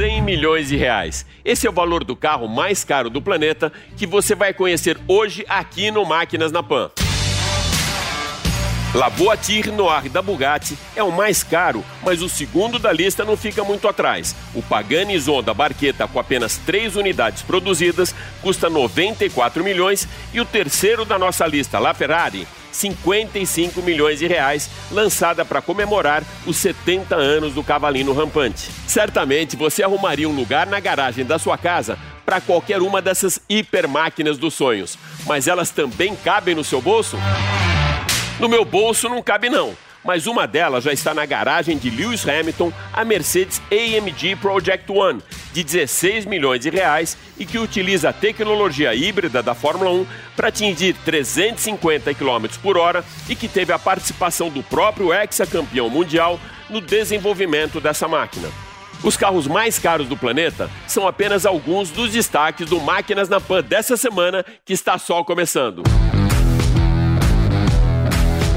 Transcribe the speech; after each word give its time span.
100 0.00 0.22
milhões 0.22 0.68
de 0.68 0.76
reais. 0.78 1.26
Esse 1.44 1.66
é 1.66 1.70
o 1.70 1.74
valor 1.74 2.04
do 2.04 2.16
carro 2.16 2.48
mais 2.48 2.82
caro 2.82 3.10
do 3.10 3.20
planeta 3.20 3.70
que 3.98 4.06
você 4.06 4.34
vai 4.34 4.54
conhecer 4.54 4.98
hoje 5.06 5.44
aqui 5.46 5.90
no 5.90 6.06
Máquinas 6.06 6.50
na 6.50 6.62
Pan. 6.62 6.90
La 8.94 9.10
Voiture 9.10 9.70
Noir 9.70 10.08
da 10.08 10.22
Bugatti 10.22 10.78
é 10.96 11.02
o 11.02 11.12
mais 11.12 11.42
caro, 11.42 11.84
mas 12.02 12.22
o 12.22 12.30
segundo 12.30 12.78
da 12.78 12.90
lista 12.90 13.26
não 13.26 13.36
fica 13.36 13.62
muito 13.62 13.86
atrás. 13.86 14.34
O 14.54 14.62
Pagani 14.62 15.18
Zonda 15.18 15.52
Barqueta, 15.52 16.08
com 16.08 16.18
apenas 16.18 16.56
três 16.56 16.96
unidades 16.96 17.42
produzidas, 17.42 18.14
custa 18.40 18.70
94 18.70 19.62
milhões 19.62 20.08
e 20.32 20.40
o 20.40 20.46
terceiro 20.46 21.04
da 21.04 21.18
nossa 21.18 21.46
lista, 21.46 21.78
La 21.78 21.92
Ferrari, 21.92 22.48
55 22.72 23.82
milhões 23.82 24.18
de 24.18 24.26
reais, 24.26 24.70
lançada 24.90 25.44
para 25.44 25.62
comemorar 25.62 26.22
os 26.46 26.56
70 26.56 27.14
anos 27.14 27.54
do 27.54 27.62
cavalinho 27.62 28.12
rampante. 28.12 28.70
Certamente 28.86 29.56
você 29.56 29.82
arrumaria 29.82 30.28
um 30.28 30.34
lugar 30.34 30.66
na 30.66 30.80
garagem 30.80 31.24
da 31.24 31.38
sua 31.38 31.58
casa 31.58 31.98
para 32.24 32.40
qualquer 32.40 32.80
uma 32.80 33.02
dessas 33.02 33.40
hiper 33.48 33.88
máquinas 33.88 34.38
dos 34.38 34.54
sonhos, 34.54 34.96
mas 35.26 35.48
elas 35.48 35.70
também 35.70 36.14
cabem 36.14 36.54
no 36.54 36.62
seu 36.62 36.80
bolso? 36.80 37.16
No 38.38 38.48
meu 38.48 38.64
bolso 38.64 39.08
não 39.08 39.22
cabe 39.22 39.50
não, 39.50 39.76
mas 40.04 40.26
uma 40.26 40.46
delas 40.46 40.84
já 40.84 40.92
está 40.92 41.12
na 41.12 41.26
garagem 41.26 41.76
de 41.76 41.90
Lewis 41.90 42.26
Hamilton, 42.26 42.72
a 42.92 43.04
Mercedes 43.04 43.60
AMG 43.70 44.36
Project 44.36 44.90
One, 44.90 45.22
de 45.52 45.62
16 45.62 46.26
milhões 46.26 46.60
de 46.60 46.70
reais 46.70 47.16
e 47.38 47.44
que 47.44 47.58
utiliza 47.58 48.10
a 48.10 48.12
tecnologia 48.12 48.94
híbrida 48.94 49.42
da 49.42 49.54
Fórmula 49.54 49.90
1 49.90 50.06
para 50.36 50.48
atingir 50.48 50.94
350 51.04 52.14
km 52.14 52.46
por 52.62 52.76
hora 52.76 53.04
e 53.28 53.34
que 53.34 53.48
teve 53.48 53.72
a 53.72 53.78
participação 53.78 54.48
do 54.48 54.62
próprio 54.62 55.12
ex-campeão 55.12 55.90
mundial 55.90 56.38
no 56.68 56.80
desenvolvimento 56.80 57.80
dessa 57.80 58.06
máquina. 58.06 58.48
Os 59.02 59.16
carros 59.16 59.46
mais 59.46 59.78
caros 59.78 60.06
do 60.06 60.16
planeta 60.16 60.70
são 60.86 61.08
apenas 61.08 61.46
alguns 61.46 61.90
dos 61.90 62.12
destaques 62.12 62.68
do 62.68 62.78
Máquinas 62.80 63.28
na 63.28 63.40
Pan 63.40 63.62
dessa 63.62 63.96
semana 63.96 64.44
que 64.64 64.74
está 64.74 64.98
só 64.98 65.24
começando. 65.24 65.82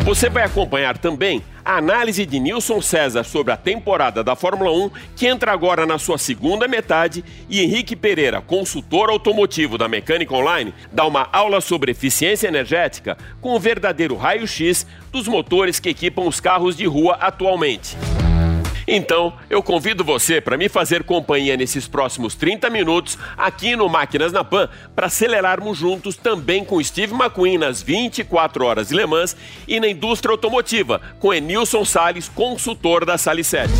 Você 0.04 0.30
vai 0.30 0.44
acompanhar 0.44 0.98
também 0.98 1.42
a 1.64 1.78
análise 1.78 2.26
de 2.26 2.38
Nilson 2.38 2.82
César 2.82 3.24
sobre 3.24 3.54
a 3.54 3.58
temporada 3.58 4.22
da 4.22 4.36
Fórmula 4.36 4.70
1, 4.70 4.92
que 5.16 5.26
entra 5.26 5.54
agora 5.54 5.86
na 5.86 5.98
sua 5.98 6.18
segunda 6.18 6.68
metade, 6.68 7.24
e 7.50 7.62
Henrique 7.62 7.96
Pereira, 7.96 8.42
consultor 8.42 9.10
automotivo 9.10 9.78
da 9.78 9.88
Mecânica 9.88 10.36
Online, 10.36 10.74
dá 10.92 11.06
uma 11.06 11.30
aula 11.32 11.62
sobre 11.62 11.94
eficiência 11.94 12.50
energética 12.50 13.18
com 13.40 13.56
o 13.56 13.60
verdadeiro 13.60 14.18
raio-x 14.18 14.86
dos 15.10 15.26
motores 15.26 15.80
que 15.80 15.88
equipam 15.88 16.28
os 16.28 16.42
carros 16.42 16.76
de 16.76 16.86
rua 16.86 17.18
atualmente. 17.22 17.96
Então, 18.88 19.34
eu 19.50 19.64
convido 19.64 20.04
você 20.04 20.42
para 20.42 20.58
me 20.58 20.68
fazer 20.68 21.04
companhia 21.04 21.56
nesses 21.56 21.88
próximos 21.88 22.36
30 22.36 22.70
minutos 22.70 23.18
aqui 23.38 23.76
no 23.76 23.88
Máquinas 23.88 24.32
na 24.32 24.44
Pan 24.44 24.70
para 24.96 25.08
acelerarmos 25.08 25.78
juntos 25.78 26.16
também 26.16 26.64
com 26.64 26.84
Steve 26.84 27.14
McQueen 27.14 27.58
nas 27.58 27.82
24 27.82 28.66
horas 28.66 28.90
de 28.90 28.96
Le 28.96 29.06
Mans 29.06 29.36
e 29.68 29.80
na 29.80 29.88
indústria 29.88 30.32
automotiva 30.32 31.02
com 31.20 31.34
Enilson 31.34 31.86
Sales, 31.86 32.30
consultor 32.30 33.06
da 33.06 33.18
Sale 33.18 33.44
7. 33.44 33.72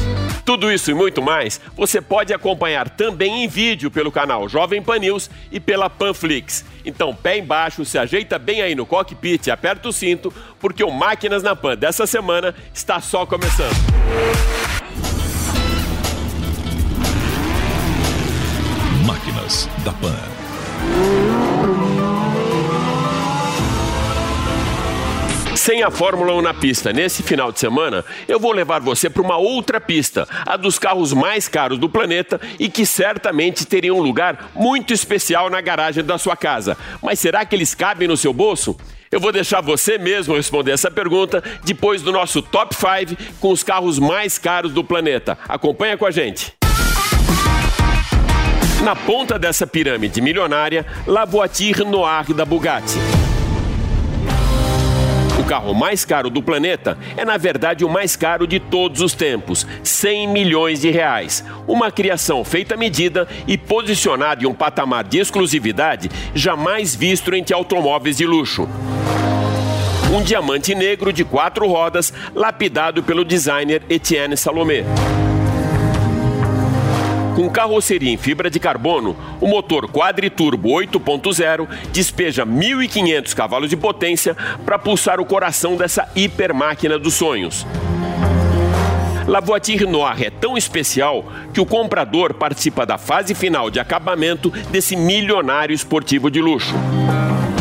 Tudo 0.46 0.70
isso 0.70 0.92
e 0.92 0.94
muito 0.94 1.22
mais 1.22 1.60
você 1.76 2.02
pode 2.02 2.34
acompanhar 2.34 2.90
também 2.90 3.44
em 3.44 3.48
vídeo 3.48 3.90
pelo 3.90 4.12
canal 4.12 4.48
Jovem 4.50 4.82
Pan 4.82 5.00
News 5.00 5.30
e 5.52 5.60
pela 5.60 5.90
Panflix. 5.90 6.66
Então, 6.86 7.16
pé 7.16 7.38
embaixo, 7.38 7.86
se 7.86 7.98
ajeita 7.98 8.38
bem 8.38 8.62
aí 8.62 8.76
no 8.76 8.86
cockpit 8.86 9.48
aperta 9.48 9.88
o 9.88 9.94
cinto, 9.94 10.34
porque 10.60 10.84
o 10.84 10.92
Máquinas 10.92 11.44
na 11.44 11.56
Pan 11.56 11.78
dessa 11.78 12.06
semana 12.06 12.54
está 12.74 13.00
só 13.00 13.26
começando. 13.26 13.74
Máquinas 19.34 19.68
da 19.84 19.92
Pan. 19.94 20.16
Sem 25.56 25.82
a 25.82 25.90
Fórmula 25.90 26.34
1 26.34 26.42
na 26.42 26.54
pista 26.54 26.92
nesse 26.92 27.24
final 27.24 27.52
de 27.52 27.60
semana, 27.60 28.04
eu 28.28 28.40
vou 28.40 28.52
levar 28.52 28.80
você 28.80 29.10
para 29.10 29.22
uma 29.22 29.38
outra 29.38 29.80
pista, 29.80 30.28
a 30.46 30.58
dos 30.58 30.78
carros 30.78 31.14
mais 31.14 31.48
caros 31.48 31.78
do 31.80 31.90
planeta 31.90 32.40
e 32.60 32.70
que 32.70 32.86
certamente 32.86 33.66
teria 33.66 33.94
um 33.94 34.02
lugar 34.02 34.52
muito 34.54 34.94
especial 34.94 35.50
na 35.50 35.62
garagem 35.62 36.04
da 36.04 36.18
sua 36.18 36.36
casa. 36.36 36.78
Mas 37.02 37.20
será 37.20 37.46
que 37.46 37.56
eles 37.56 37.74
cabem 37.74 38.08
no 38.08 38.18
seu 38.18 38.34
bolso? 38.34 38.76
Eu 39.10 39.20
vou 39.20 39.32
deixar 39.32 39.62
você 39.62 39.98
mesmo 39.98 40.36
responder 40.36 40.72
essa 40.72 40.92
pergunta 40.92 41.44
depois 41.64 42.02
do 42.02 42.12
nosso 42.12 42.42
top 42.42 42.76
5 42.76 43.40
com 43.40 43.52
os 43.52 43.64
carros 43.64 44.00
mais 44.00 44.38
caros 44.38 44.74
do 44.74 44.84
planeta. 44.84 45.38
Acompanha 45.48 45.98
com 45.98 46.06
a 46.06 46.12
gente. 46.12 46.54
Na 48.84 48.98
ponta 48.98 49.40
dessa 49.40 49.66
pirâmide 49.66 50.20
milionária, 50.20 50.86
La 51.08 51.24
Voiture 51.24 51.86
Noir 51.86 52.34
da 52.34 52.44
Bugatti. 52.44 53.00
O 55.40 55.44
carro 55.46 55.74
mais 55.74 56.04
caro 56.04 56.30
do 56.30 56.44
planeta 56.44 56.98
é, 57.16 57.24
na 57.24 57.38
verdade, 57.38 57.86
o 57.86 57.90
mais 57.90 58.18
caro 58.18 58.46
de 58.46 58.60
todos 58.60 59.00
os 59.00 59.14
tempos, 59.14 59.66
100 59.86 60.28
milhões 60.28 60.82
de 60.82 60.90
reais. 60.90 61.46
Uma 61.66 61.92
criação 61.92 62.44
feita 62.44 62.74
à 62.74 62.78
medida 62.78 63.26
e 63.48 63.58
posicionada 63.58 64.44
em 64.44 64.48
um 64.48 64.54
patamar 64.54 65.06
de 65.06 65.18
exclusividade 65.18 66.12
jamais 66.36 66.94
visto 66.94 67.34
entre 67.34 67.54
automóveis 67.54 68.18
de 68.18 68.26
luxo. 68.26 68.68
Um 70.14 70.22
diamante 70.22 70.76
negro 70.76 71.14
de 71.14 71.24
quatro 71.24 71.66
rodas, 71.68 72.14
lapidado 72.36 73.02
pelo 73.02 73.24
designer 73.24 73.82
Etienne 73.90 74.36
Salomé. 74.36 74.84
Com 77.36 77.50
carroceria 77.50 78.12
em 78.12 78.18
fibra 78.18 78.48
de 78.48 78.60
carbono, 78.60 79.16
o 79.42 79.48
motor 79.48 79.90
quadriturbo 79.90 80.70
8.0 80.70 81.68
despeja 81.92 82.46
1.500 82.46 83.34
cavalos 83.34 83.70
de 83.72 83.76
potência 83.76 84.38
para 84.64 84.78
pulsar 84.78 85.20
o 85.20 85.26
coração 85.26 85.76
dessa 85.76 86.08
hiper 86.16 86.54
máquina 86.54 87.00
dos 87.00 87.16
sonhos. 87.16 87.66
La 89.28 89.40
Voiture 89.40 89.88
Noir 89.88 90.22
é 90.22 90.30
tão 90.30 90.56
especial 90.56 91.26
que 91.52 91.60
o 91.60 91.66
comprador 91.66 92.36
participa 92.36 92.86
da 92.86 93.00
fase 93.00 93.34
final 93.34 93.72
de 93.72 93.80
acabamento 93.80 94.52
desse 94.70 94.96
milionário 94.96 95.74
esportivo 95.74 96.30
de 96.30 96.40
luxo. 96.40 96.76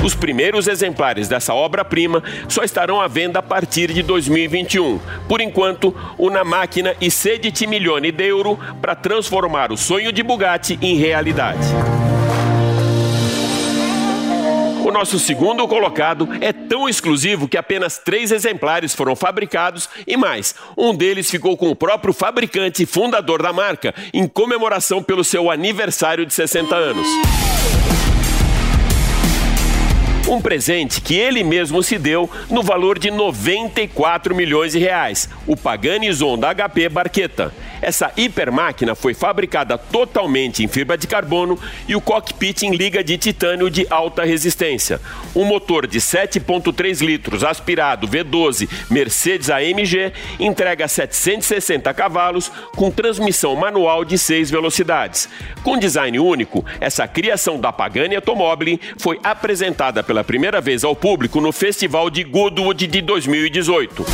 Os 0.03 0.15
primeiros 0.15 0.67
exemplares 0.67 1.29
dessa 1.29 1.55
obra-prima 1.55 2.23
só 2.49 2.65
estarão 2.65 3.01
à 3.01 3.07
venda 3.07 3.39
a 3.39 3.43
partir 3.43 3.93
de 3.93 4.03
2021. 4.03 4.99
Por 5.29 5.41
enquanto, 5.41 5.95
uma 6.19 6.43
máquina 6.43 6.95
e 7.01 7.09
16 7.09 7.69
milhões 7.69 8.12
de 8.12 8.27
euro 8.27 8.59
para 8.81 8.97
transformar 8.97 9.71
o 9.71 9.77
sonho 9.77 10.12
de 10.12 10.23
Bugatti 10.23 10.79
em 10.83 10.97
realidade. 10.97 11.67
O 14.85 14.91
nosso 14.91 15.17
segundo 15.21 15.67
colocado 15.69 16.29
é 16.41 16.53
tão 16.53 16.89
exclusivo 16.89 17.47
que 17.47 17.57
apenas 17.57 17.99
três 17.99 18.33
exemplares 18.33 18.93
foram 18.93 19.15
fabricados 19.15 19.89
e 20.05 20.17
mais, 20.17 20.57
um 20.77 20.93
deles 20.93 21.31
ficou 21.31 21.56
com 21.56 21.71
o 21.71 21.76
próprio 21.76 22.12
fabricante 22.12 22.82
e 22.82 22.87
fundador 22.87 23.41
da 23.41 23.53
marca, 23.53 23.94
em 24.12 24.26
comemoração 24.26 25.00
pelo 25.00 25.23
seu 25.23 25.49
aniversário 25.49 26.26
de 26.26 26.35
60 26.35 26.75
anos. 26.75 27.06
Um 30.32 30.40
presente 30.40 31.02
que 31.02 31.14
ele 31.14 31.44
mesmo 31.44 31.82
se 31.82 31.99
deu 31.99 32.29
no 32.49 32.62
valor 32.62 32.99
de 32.99 33.11
94 33.11 34.34
milhões 34.34 34.73
de 34.73 34.79
reais, 34.79 35.29
o 35.46 35.55
Pagani 35.55 36.11
Zonda 36.11 36.49
HP 36.55 36.88
Barqueta. 36.88 37.52
Essa 37.82 38.11
hipermáquina 38.17 38.94
foi 38.94 39.12
fabricada 39.12 39.76
totalmente 39.76 40.64
em 40.64 40.69
fibra 40.69 40.96
de 40.96 41.06
carbono 41.06 41.58
e 41.87 41.94
o 41.94 42.00
cockpit 42.00 42.62
em 42.62 42.75
liga 42.75 43.05
de 43.05 43.19
titânio 43.19 43.69
de 43.69 43.87
alta 43.90 44.25
resistência. 44.25 45.02
Um 45.37 45.44
motor 45.44 45.87
de 45.87 46.00
7.3 46.00 47.05
litros 47.05 47.44
aspirado 47.44 48.08
V12 48.08 48.70
Mercedes 48.88 49.50
AMG 49.50 50.14
entrega 50.40 50.88
760 50.88 51.93
cavalos 51.93 52.50
com 52.75 52.90
transmissão 52.90 53.55
manual 53.55 54.02
de 54.02 54.17
6 54.17 54.50
velocidades. 54.50 55.28
Com 55.62 55.76
design 55.76 56.19
único, 56.19 56.64
essa 56.81 57.06
criação 57.06 57.61
da 57.61 57.70
Pagani 57.70 58.17
Automobile 58.17 58.81
foi 58.96 59.19
apresentada 59.23 60.02
pela 60.02 60.22
primeira 60.25 60.61
vez 60.61 60.85
ao 60.85 60.95
público 60.95 61.41
no 61.41 61.53
Festival 61.53 62.11
de 62.11 62.25
Goodwood 62.25 62.87
de 62.87 63.01
2018. 63.01 64.05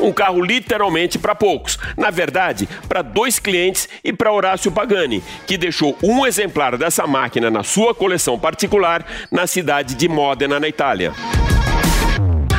Um 0.00 0.12
carro 0.12 0.42
literalmente 0.42 1.18
para 1.18 1.34
poucos. 1.34 1.78
Na 1.96 2.10
verdade, 2.10 2.68
para 2.88 3.02
dois 3.02 3.38
clientes 3.38 3.88
e 4.02 4.12
para 4.12 4.32
Horácio 4.32 4.72
Pagani, 4.72 5.22
que 5.46 5.56
deixou 5.56 5.96
um 6.02 6.26
exemplar 6.26 6.76
dessa 6.76 7.06
máquina 7.06 7.50
na 7.50 7.62
sua 7.62 7.94
coleção 7.94 8.38
particular 8.38 9.06
na 9.30 9.46
cidade 9.46 9.94
de 9.94 10.08
Modena, 10.08 10.58
na 10.58 10.66
Itália. 10.66 11.12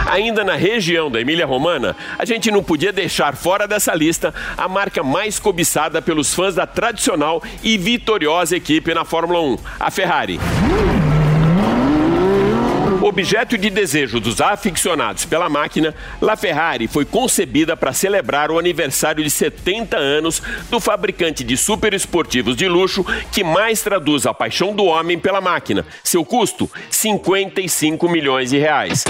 Ainda 0.09 0.43
na 0.43 0.55
região 0.55 1.09
da 1.09 1.19
Emília-Romana, 1.19 1.95
a 2.19 2.23
gente 2.23 2.51
não 2.51 2.63
podia 2.63 2.93
deixar 2.93 3.35
fora 3.35 3.67
dessa 3.67 3.95
lista 3.95 4.33
a 4.55 4.67
marca 4.67 5.01
mais 5.01 5.39
cobiçada 5.39 6.01
pelos 6.01 6.33
fãs 6.33 6.55
da 6.55 6.67
tradicional 6.67 7.41
e 7.63 7.77
vitoriosa 7.77 8.55
equipe 8.55 8.93
na 8.93 9.03
Fórmula 9.03 9.41
1, 9.41 9.57
a 9.79 9.89
Ferrari. 9.89 10.39
Objeto 13.03 13.57
de 13.57 13.69
desejo 13.69 14.17
dos 14.17 14.39
aficionados 14.39 15.25
pela 15.25 15.49
máquina, 15.49 15.93
La 16.21 16.37
Ferrari 16.37 16.87
foi 16.87 17.03
concebida 17.03 17.75
para 17.75 17.91
celebrar 17.91 18.49
o 18.49 18.57
aniversário 18.57 19.21
de 19.21 19.29
70 19.29 19.97
anos 19.97 20.41
do 20.69 20.79
fabricante 20.79 21.43
de 21.43 21.57
superesportivos 21.57 22.55
de 22.55 22.65
luxo 22.65 23.05
que 23.29 23.43
mais 23.43 23.81
traduz 23.81 24.25
a 24.25 24.33
paixão 24.33 24.73
do 24.73 24.85
homem 24.85 25.19
pela 25.19 25.41
máquina. 25.41 25.85
Seu 26.01 26.23
custo: 26.23 26.71
55 26.89 28.07
milhões 28.07 28.51
de 28.51 28.57
reais. 28.57 29.03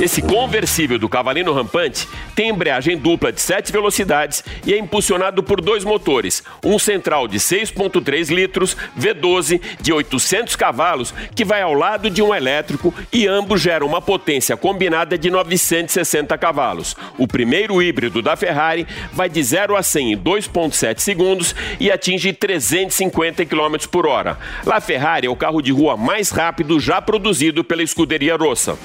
Esse 0.00 0.22
conversível 0.22 0.98
do 0.98 1.10
Cavalino 1.10 1.52
Rampante 1.52 2.08
tem 2.34 2.48
embreagem 2.48 2.96
dupla 2.96 3.30
de 3.30 3.40
7 3.40 3.70
velocidades 3.70 4.42
e 4.66 4.72
é 4.72 4.78
impulsionado 4.78 5.42
por 5.42 5.60
dois 5.60 5.84
motores, 5.84 6.42
um 6.64 6.78
central 6.78 7.28
de 7.28 7.38
6.3 7.38 8.34
litros 8.34 8.74
V12 8.98 9.60
de 9.78 9.92
800 9.92 10.56
cavalos 10.56 11.12
que 11.34 11.44
vai 11.50 11.62
ao 11.62 11.74
lado 11.74 12.08
de 12.08 12.22
um 12.22 12.32
elétrico 12.32 12.94
e 13.12 13.26
ambos 13.26 13.60
geram 13.60 13.84
uma 13.84 14.00
potência 14.00 14.56
combinada 14.56 15.18
de 15.18 15.28
960 15.28 16.38
cavalos. 16.38 16.94
O 17.18 17.26
primeiro 17.26 17.82
híbrido 17.82 18.22
da 18.22 18.36
Ferrari 18.36 18.86
vai 19.12 19.28
de 19.28 19.42
0 19.42 19.74
a 19.74 19.82
100 19.82 20.12
em 20.12 20.16
2.7 20.16 21.00
segundos 21.00 21.52
e 21.80 21.90
atinge 21.90 22.32
350 22.32 23.44
km 23.46 23.76
por 23.90 24.06
hora. 24.06 24.38
La 24.64 24.80
Ferrari 24.80 25.26
é 25.26 25.30
o 25.30 25.34
carro 25.34 25.60
de 25.60 25.72
rua 25.72 25.96
mais 25.96 26.30
rápido 26.30 26.78
já 26.78 27.02
produzido 27.02 27.64
pela 27.64 27.82
escuderia 27.82 28.36
Rossa. 28.36 28.78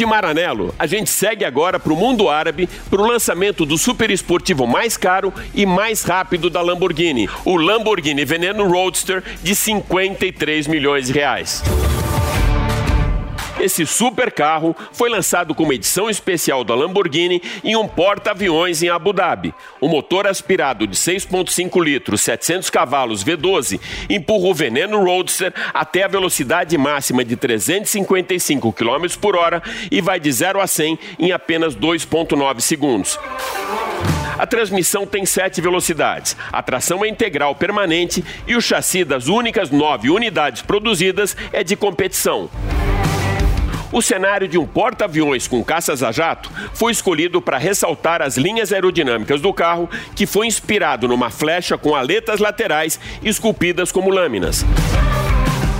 De 0.00 0.06
Maranello, 0.06 0.74
a 0.78 0.86
gente 0.86 1.10
segue 1.10 1.44
agora 1.44 1.78
para 1.78 1.92
o 1.92 1.96
mundo 1.96 2.30
árabe 2.30 2.66
para 2.88 3.02
o 3.02 3.06
lançamento 3.06 3.66
do 3.66 3.76
super 3.76 4.10
esportivo 4.10 4.66
mais 4.66 4.96
caro 4.96 5.30
e 5.54 5.66
mais 5.66 6.04
rápido 6.04 6.48
da 6.48 6.62
Lamborghini, 6.62 7.28
o 7.44 7.54
Lamborghini 7.54 8.24
Veneno 8.24 8.66
Roadster 8.66 9.22
de 9.42 9.54
53 9.54 10.68
milhões 10.68 11.08
de 11.08 11.12
reais. 11.12 11.62
Esse 13.60 13.84
super 13.84 14.32
carro 14.32 14.74
foi 14.90 15.10
lançado 15.10 15.54
como 15.54 15.72
edição 15.72 16.08
especial 16.08 16.64
da 16.64 16.74
Lamborghini 16.74 17.42
em 17.62 17.76
um 17.76 17.86
porta-aviões 17.86 18.82
em 18.82 18.88
Abu 18.88 19.12
Dhabi. 19.12 19.54
O 19.78 19.86
motor 19.86 20.26
aspirado 20.26 20.86
de 20.86 20.96
6,5 20.96 21.84
litros, 21.84 22.22
700 22.22 22.70
cavalos 22.70 23.22
V12 23.22 23.78
empurra 24.08 24.48
o 24.48 24.54
Veneno 24.54 25.04
Roadster 25.04 25.52
até 25.74 26.04
a 26.04 26.08
velocidade 26.08 26.76
máxima 26.78 27.22
de 27.22 27.36
355 27.36 28.72
km 28.72 29.06
por 29.20 29.36
hora 29.36 29.62
e 29.90 30.00
vai 30.00 30.18
de 30.18 30.32
0 30.32 30.58
a 30.58 30.66
100 30.66 30.98
em 31.18 31.32
apenas 31.32 31.76
2,9 31.76 32.60
segundos. 32.60 33.18
A 34.38 34.46
transmissão 34.46 35.06
tem 35.06 35.26
sete 35.26 35.60
velocidades, 35.60 36.34
a 36.50 36.62
tração 36.62 37.04
é 37.04 37.08
integral 37.08 37.54
permanente 37.54 38.24
e 38.46 38.56
o 38.56 38.60
chassi 38.62 39.04
das 39.04 39.28
únicas 39.28 39.68
nove 39.70 40.08
unidades 40.08 40.62
produzidas 40.62 41.36
é 41.52 41.62
de 41.62 41.76
competição. 41.76 42.48
O 43.92 44.00
cenário 44.00 44.46
de 44.46 44.56
um 44.56 44.66
porta-aviões 44.66 45.48
com 45.48 45.64
caças 45.64 46.02
a 46.02 46.12
jato 46.12 46.50
foi 46.74 46.92
escolhido 46.92 47.42
para 47.42 47.58
ressaltar 47.58 48.22
as 48.22 48.36
linhas 48.36 48.72
aerodinâmicas 48.72 49.40
do 49.40 49.52
carro, 49.52 49.90
que 50.14 50.26
foi 50.26 50.46
inspirado 50.46 51.08
numa 51.08 51.28
flecha 51.28 51.76
com 51.76 51.94
aletas 51.94 52.38
laterais 52.38 53.00
esculpidas 53.22 53.90
como 53.90 54.10
lâminas. 54.10 54.64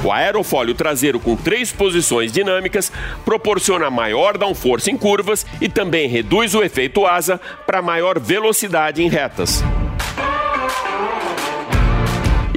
O 0.02 0.10
aerofólio 0.10 0.74
traseiro 0.74 1.20
com 1.20 1.36
três 1.36 1.70
posições 1.70 2.32
dinâmicas 2.32 2.90
proporciona 3.24 3.90
maior 3.90 4.38
downforce 4.38 4.90
em 4.90 4.96
curvas 4.96 5.46
e 5.60 5.68
também 5.68 6.08
reduz 6.08 6.54
o 6.54 6.62
efeito 6.62 7.06
asa 7.06 7.38
para 7.66 7.82
maior 7.82 8.18
velocidade 8.18 9.02
em 9.02 9.08
retas. 9.08 9.62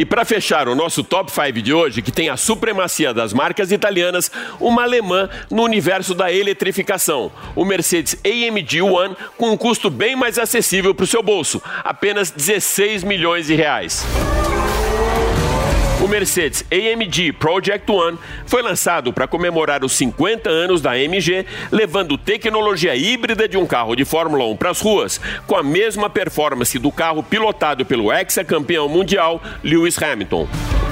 E 0.04 0.06
para 0.06 0.26
fechar 0.26 0.68
o 0.68 0.76
nosso 0.76 1.02
top 1.02 1.32
5 1.32 1.62
de 1.62 1.74
hoje, 1.74 2.02
que 2.02 2.12
tem 2.12 2.28
a 2.28 2.36
supremacia 2.36 3.14
das 3.14 3.32
marcas 3.32 3.72
italianas, 3.72 4.30
uma 4.60 4.84
alemã 4.84 5.30
no 5.50 5.64
universo 5.64 6.14
da 6.14 6.30
eletrificação, 6.30 7.32
o 7.56 7.64
Mercedes 7.64 8.18
AMG 8.22 8.82
One, 8.82 9.16
com 9.38 9.52
um 9.52 9.56
custo 9.56 9.90
bem 9.90 10.14
mais 10.14 10.38
acessível 10.38 10.94
para 10.94 11.06
o 11.06 11.08
seu 11.08 11.24
bolso, 11.24 11.62
apenas 11.86 12.32
16 12.32 13.02
milhões 13.06 13.48
de 13.48 13.56
reais. 13.56 14.06
O 16.04 16.08
Mercedes 16.10 16.66
AMG 16.70 17.32
Project 17.32 17.90
One 17.90 18.18
foi 18.46 18.62
lançado 18.62 19.14
para 19.14 19.26
comemorar 19.26 19.86
os 19.86 19.94
50 19.94 20.50
anos 20.50 20.82
da 20.82 20.92
AMG, 20.92 21.46
levando 21.72 22.18
tecnologia 22.18 22.94
híbrida 22.94 23.48
de 23.48 23.58
um 23.58 23.66
carro 23.66 23.96
de 23.96 24.04
Fórmula 24.04 24.44
1 24.48 24.58
para 24.58 24.72
as 24.72 24.82
ruas, 24.82 25.22
com 25.48 25.56
a 25.56 25.64
mesma 25.64 26.10
performance 26.10 26.78
do 26.78 26.92
carro 26.92 27.24
pilotado 27.24 27.86
pelo 27.86 28.12
ex-campeão 28.12 28.90
mundial 28.90 29.42
Lewis 29.64 29.98
Hamilton. 29.98 30.46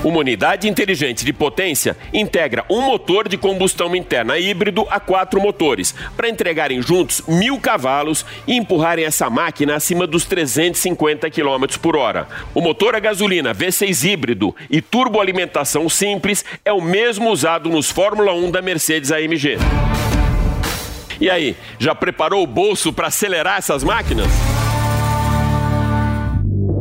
Uma 0.04 0.18
unidade 0.18 0.68
inteligente 0.68 1.24
de 1.24 1.32
potência 1.32 1.96
integra 2.12 2.66
um 2.68 2.82
motor 2.82 3.30
de 3.30 3.38
combustão 3.38 3.96
interna 3.96 4.40
híbrido 4.40 4.88
a 4.90 5.00
quatro 5.00 5.40
motores, 5.40 5.94
para 6.18 6.28
entregarem 6.28 6.82
juntos 6.82 7.22
mil 7.28 7.60
cavalos 7.60 8.26
e 8.48 8.56
empurrarem 8.56 9.06
essa 9.06 9.30
máquina 9.30 9.76
acima 9.76 10.08
dos 10.08 10.26
350 10.26 11.30
km 11.30 11.78
por 11.80 11.96
hora. 11.96 12.28
O 12.56 12.62
motor 12.62 12.96
a 12.96 13.00
gasolina 13.00 13.54
V6 13.54 14.10
híbrido 14.10 14.56
e 14.72 14.82
turboalimentação 15.02 15.90
simples 15.90 16.46
é 16.64 16.72
o 16.72 16.80
mesmo 16.80 17.32
usado 17.32 17.72
nos 17.72 17.90
Fórmula 17.90 18.34
1 18.34 18.52
da 18.52 18.62
Mercedes 18.62 19.12
AMG. 19.12 19.58
E 21.20 21.28
aí, 21.28 21.58
já 21.80 21.96
preparou 21.96 22.44
o 22.44 22.48
bolso 22.48 22.94
para 22.94 23.08
acelerar 23.08 23.58
essas 23.58 23.84
máquinas? 23.84 24.28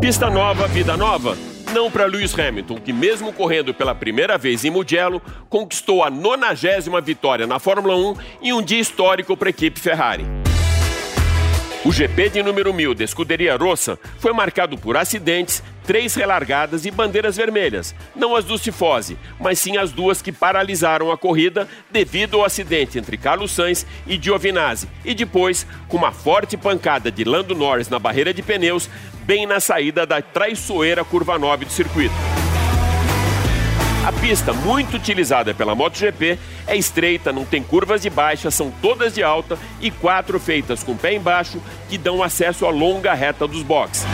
Pista 0.03 0.29
nova, 0.29 0.69
vida 0.69 0.99
nova? 0.99 1.35
Não 1.73 1.91
para 1.91 2.05
Lewis 2.05 2.39
Hamilton, 2.39 2.77
que 2.77 2.93
mesmo 2.93 3.33
correndo 3.33 3.73
pela 3.73 3.95
primeira 3.95 4.37
vez 4.37 4.67
em 4.67 4.71
Mugello, 4.71 5.23
conquistou 5.49 6.05
a 6.05 6.11
nonagésima 6.11 7.01
vitória 7.01 7.47
na 7.47 7.59
Fórmula 7.59 7.97
1 7.97 8.17
em 8.43 8.53
um 8.53 8.61
dia 8.61 8.81
histórico 8.81 9.35
para 9.35 9.49
a 9.49 9.51
equipe 9.51 9.81
Ferrari. 9.81 10.27
O 11.83 11.91
GP 11.91 12.29
de 12.29 12.43
número 12.43 12.75
1000 12.75 12.95
da 12.95 13.05
escuderia 13.05 13.57
Rossa 13.57 13.99
foi 14.19 14.35
marcado 14.35 14.77
por 14.77 14.99
acidentes, 14.99 15.63
três 15.91 16.15
relargadas 16.15 16.87
e 16.87 16.91
bandeiras 16.93 17.37
vermelhas. 17.37 17.97
Não 18.15 18.37
as 18.37 18.45
do 18.45 18.57
Cifose, 18.57 19.19
mas 19.41 19.59
sim 19.59 19.77
as 19.77 19.91
duas 19.91 20.23
que 20.23 20.31
paralisaram 20.31 21.11
a 21.11 21.19
corrida 21.19 21.67
devido 21.91 22.37
ao 22.37 22.45
acidente 22.45 22.97
entre 22.97 23.17
Carlos 23.17 23.51
Sainz 23.51 23.85
e 24.07 24.17
Giovinazzi. 24.17 24.89
E 25.05 25.17
depois, 25.17 25.67
com 25.89 25.97
uma 25.97 26.13
forte 26.13 26.57
pancada 26.57 27.11
de 27.11 27.25
Lando 27.25 27.57
Norris 27.57 27.89
na 27.89 27.99
barreira 27.99 28.33
de 28.33 28.41
pneus, 28.41 28.89
bem 29.23 29.47
na 29.47 29.59
saída 29.59 30.07
da 30.07 30.23
traiçoeira 30.23 31.05
curva 31.05 31.37
9 31.37 31.65
do 31.65 31.73
circuito. 31.73 32.15
A 34.07 34.13
pista, 34.13 34.53
muito 34.53 34.97
utilizada 34.97 35.53
pela 35.53 35.75
MotoGP, 35.75 36.39
é 36.69 36.77
estreita, 36.77 37.33
não 37.33 37.45
tem 37.45 37.65
curvas 37.65 38.03
de 38.03 38.11
baixa, 38.11 38.49
são 38.49 38.71
todas 38.81 39.13
de 39.13 39.25
alta 39.25 39.59
e 39.81 39.91
quatro 39.91 40.39
feitas 40.39 40.85
com 40.85 40.97
pé 40.97 41.15
embaixo 41.15 41.61
que 41.89 41.99
dão 41.99 42.23
acesso 42.23 42.65
à 42.65 42.71
longa 42.71 43.13
reta 43.13 43.45
dos 43.49 43.65
boxes. 43.65 44.07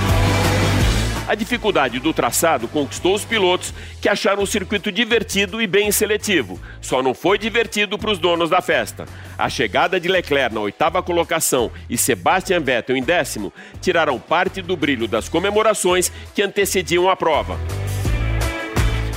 A 1.27 1.35
dificuldade 1.35 1.99
do 1.99 2.13
traçado 2.13 2.69
conquistou 2.69 3.15
os 3.15 3.25
pilotos 3.25 3.75
que 4.01 4.09
acharam 4.09 4.45
o 4.45 4.47
circuito 4.47 4.93
divertido 4.93 5.61
e 5.61 5.67
bem 5.67 5.91
seletivo. 5.91 6.61
Só 6.81 7.03
não 7.03 7.15
foi 7.15 7.37
divertido 7.37 7.99
para 7.99 8.13
os 8.13 8.19
donos 8.19 8.51
da 8.51 8.61
festa. 8.61 9.07
A 9.37 9.49
chegada 9.49 9.99
de 9.99 10.09
Leclerc 10.09 10.55
na 10.55 10.61
oitava 10.61 11.03
colocação 11.03 11.71
e 11.91 11.99
Sebastian 11.99 12.61
Vettel 12.61 12.97
em 12.97 13.03
décimo 13.03 13.53
tiraram 13.81 14.21
parte 14.21 14.63
do 14.63 14.77
brilho 14.77 15.09
das 15.09 15.29
comemorações 15.29 16.13
que 16.33 16.43
antecediam 16.43 17.11
a 17.11 17.17
prova. 17.17 17.59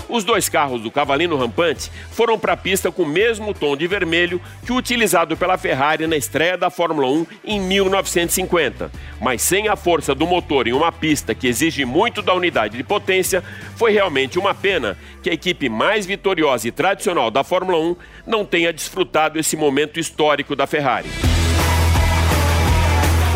Os 0.09 0.23
dois 0.23 0.49
carros 0.49 0.81
do 0.81 0.89
Cavalino 0.89 1.37
Rampante 1.37 1.91
foram 2.09 2.37
para 2.37 2.53
a 2.53 2.57
pista 2.57 2.91
com 2.91 3.03
o 3.03 3.07
mesmo 3.07 3.53
tom 3.53 3.77
de 3.77 3.85
vermelho 3.85 4.41
que 4.65 4.71
o 4.71 4.75
utilizado 4.75 5.37
pela 5.37 5.55
Ferrari 5.55 6.07
na 6.07 6.17
estreia 6.17 6.57
da 6.57 6.71
Fórmula 6.71 7.07
1 7.07 7.27
em 7.45 7.61
1950. 7.61 8.91
Mas 9.21 9.43
sem 9.43 9.67
a 9.67 9.75
força 9.75 10.15
do 10.15 10.25
motor 10.25 10.67
em 10.67 10.73
uma 10.73 10.91
pista 10.91 11.35
que 11.35 11.47
exige 11.47 11.85
muito 11.85 12.23
da 12.23 12.33
unidade 12.33 12.75
de 12.75 12.83
potência, 12.83 13.43
foi 13.75 13.91
realmente 13.91 14.39
uma 14.39 14.55
pena 14.55 14.97
que 15.21 15.29
a 15.29 15.33
equipe 15.33 15.69
mais 15.69 16.07
vitoriosa 16.07 16.67
e 16.67 16.71
tradicional 16.71 17.29
da 17.29 17.43
Fórmula 17.43 17.77
1 17.77 17.95
não 18.25 18.43
tenha 18.43 18.73
desfrutado 18.73 19.37
esse 19.37 19.55
momento 19.55 19.99
histórico 19.99 20.55
da 20.55 20.65
Ferrari. 20.65 21.09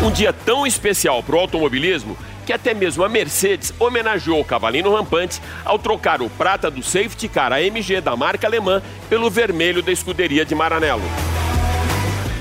Um 0.02 0.10
dia 0.10 0.32
tão 0.32 0.66
especial 0.66 1.22
para 1.22 1.36
o 1.36 1.38
automobilismo 1.38 2.18
que 2.44 2.52
até 2.52 2.74
mesmo 2.74 3.04
a 3.04 3.08
Mercedes 3.08 3.72
homenageou 3.78 4.40
o 4.40 4.44
Cavalino 4.44 4.94
Rampante 4.94 5.40
ao 5.64 5.78
trocar 5.78 6.22
o 6.22 6.30
prata 6.30 6.70
do 6.70 6.82
safety 6.82 7.28
car 7.28 7.52
AMG 7.52 8.00
da 8.00 8.14
marca 8.14 8.46
alemã 8.46 8.82
pelo 9.08 9.30
vermelho 9.30 9.82
da 9.82 9.92
escuderia 9.92 10.44
de 10.44 10.54
Maranello. 10.54 11.02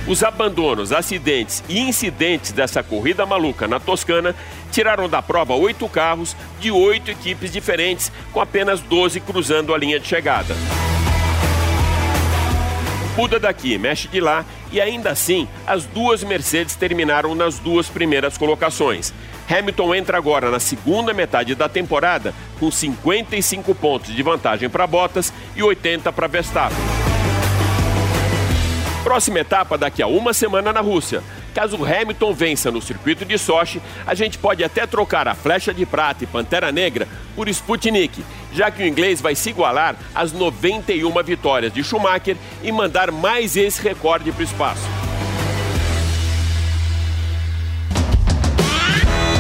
Os 0.06 0.22
abandonos, 0.22 0.92
acidentes 0.92 1.64
e 1.70 1.80
incidentes 1.80 2.52
dessa 2.52 2.84
corrida 2.84 3.26
maluca 3.26 3.70
na 3.70 3.80
Toscana 3.80 4.36
tiraram 4.70 5.08
da 5.08 5.22
prova 5.22 5.54
oito 5.54 5.88
carros 5.88 6.36
de 6.60 6.70
oito 6.72 7.10
equipes 7.10 7.52
diferentes, 7.52 8.12
com 8.34 8.42
apenas 8.42 8.82
12 8.82 9.22
cruzando 9.22 9.74
a 9.74 9.78
linha 9.78 10.00
de 10.00 10.08
chegada. 10.08 10.54
Muda 13.16 13.40
daqui, 13.40 13.78
mexe 13.78 14.08
de 14.08 14.20
lá 14.20 14.44
e 14.72 14.82
ainda 14.82 15.12
assim 15.12 15.48
as 15.68 15.86
duas 15.86 16.24
Mercedes 16.24 16.76
terminaram 16.76 17.36
nas 17.36 17.60
duas 17.60 17.88
primeiras 17.88 18.38
colocações. 18.38 19.14
Hamilton 19.50 19.94
entra 19.94 20.18
agora 20.18 20.50
na 20.50 20.60
segunda 20.60 21.14
metade 21.14 21.54
da 21.54 21.70
temporada 21.70 22.34
com 22.60 22.72
55 22.72 23.76
pontos 23.76 24.16
de 24.16 24.24
vantagem 24.24 24.70
para 24.70 24.88
Bottas 24.88 25.32
e 25.56 25.62
80 25.62 26.12
para 26.12 26.28
Verstappen. 26.28 26.78
Próxima 29.04 29.40
etapa 29.40 29.78
daqui 29.78 30.02
a 30.02 30.08
uma 30.08 30.34
semana 30.34 30.74
na 30.74 30.80
Rússia. 30.80 31.22
Caso 31.54 31.78
Hamilton 31.86 32.34
vença 32.34 32.72
no 32.72 32.82
circuito 32.82 33.24
de 33.24 33.38
Sochi, 33.38 33.82
a 34.06 34.16
gente 34.16 34.38
pode 34.38 34.64
até 34.64 34.88
trocar 34.88 35.28
a 35.28 35.36
flecha 35.36 35.74
de 35.74 35.86
prata 35.86 36.24
e 36.24 36.28
pantera 36.28 36.72
negra 36.72 37.08
por 37.36 37.48
Sputnik, 37.48 38.24
já 38.52 38.72
que 38.72 38.84
o 38.84 38.88
inglês 38.88 39.22
vai 39.22 39.36
se 39.36 39.50
igualar 39.50 39.96
às 40.16 40.32
91 40.32 41.24
vitórias 41.24 41.74
de 41.74 41.84
Schumacher 41.84 42.38
e 42.64 42.72
mandar 42.72 43.12
mais 43.12 43.56
esse 43.56 43.82
recorde 43.82 44.32
para 44.32 44.42
o 44.42 44.44
espaço. 44.44 45.03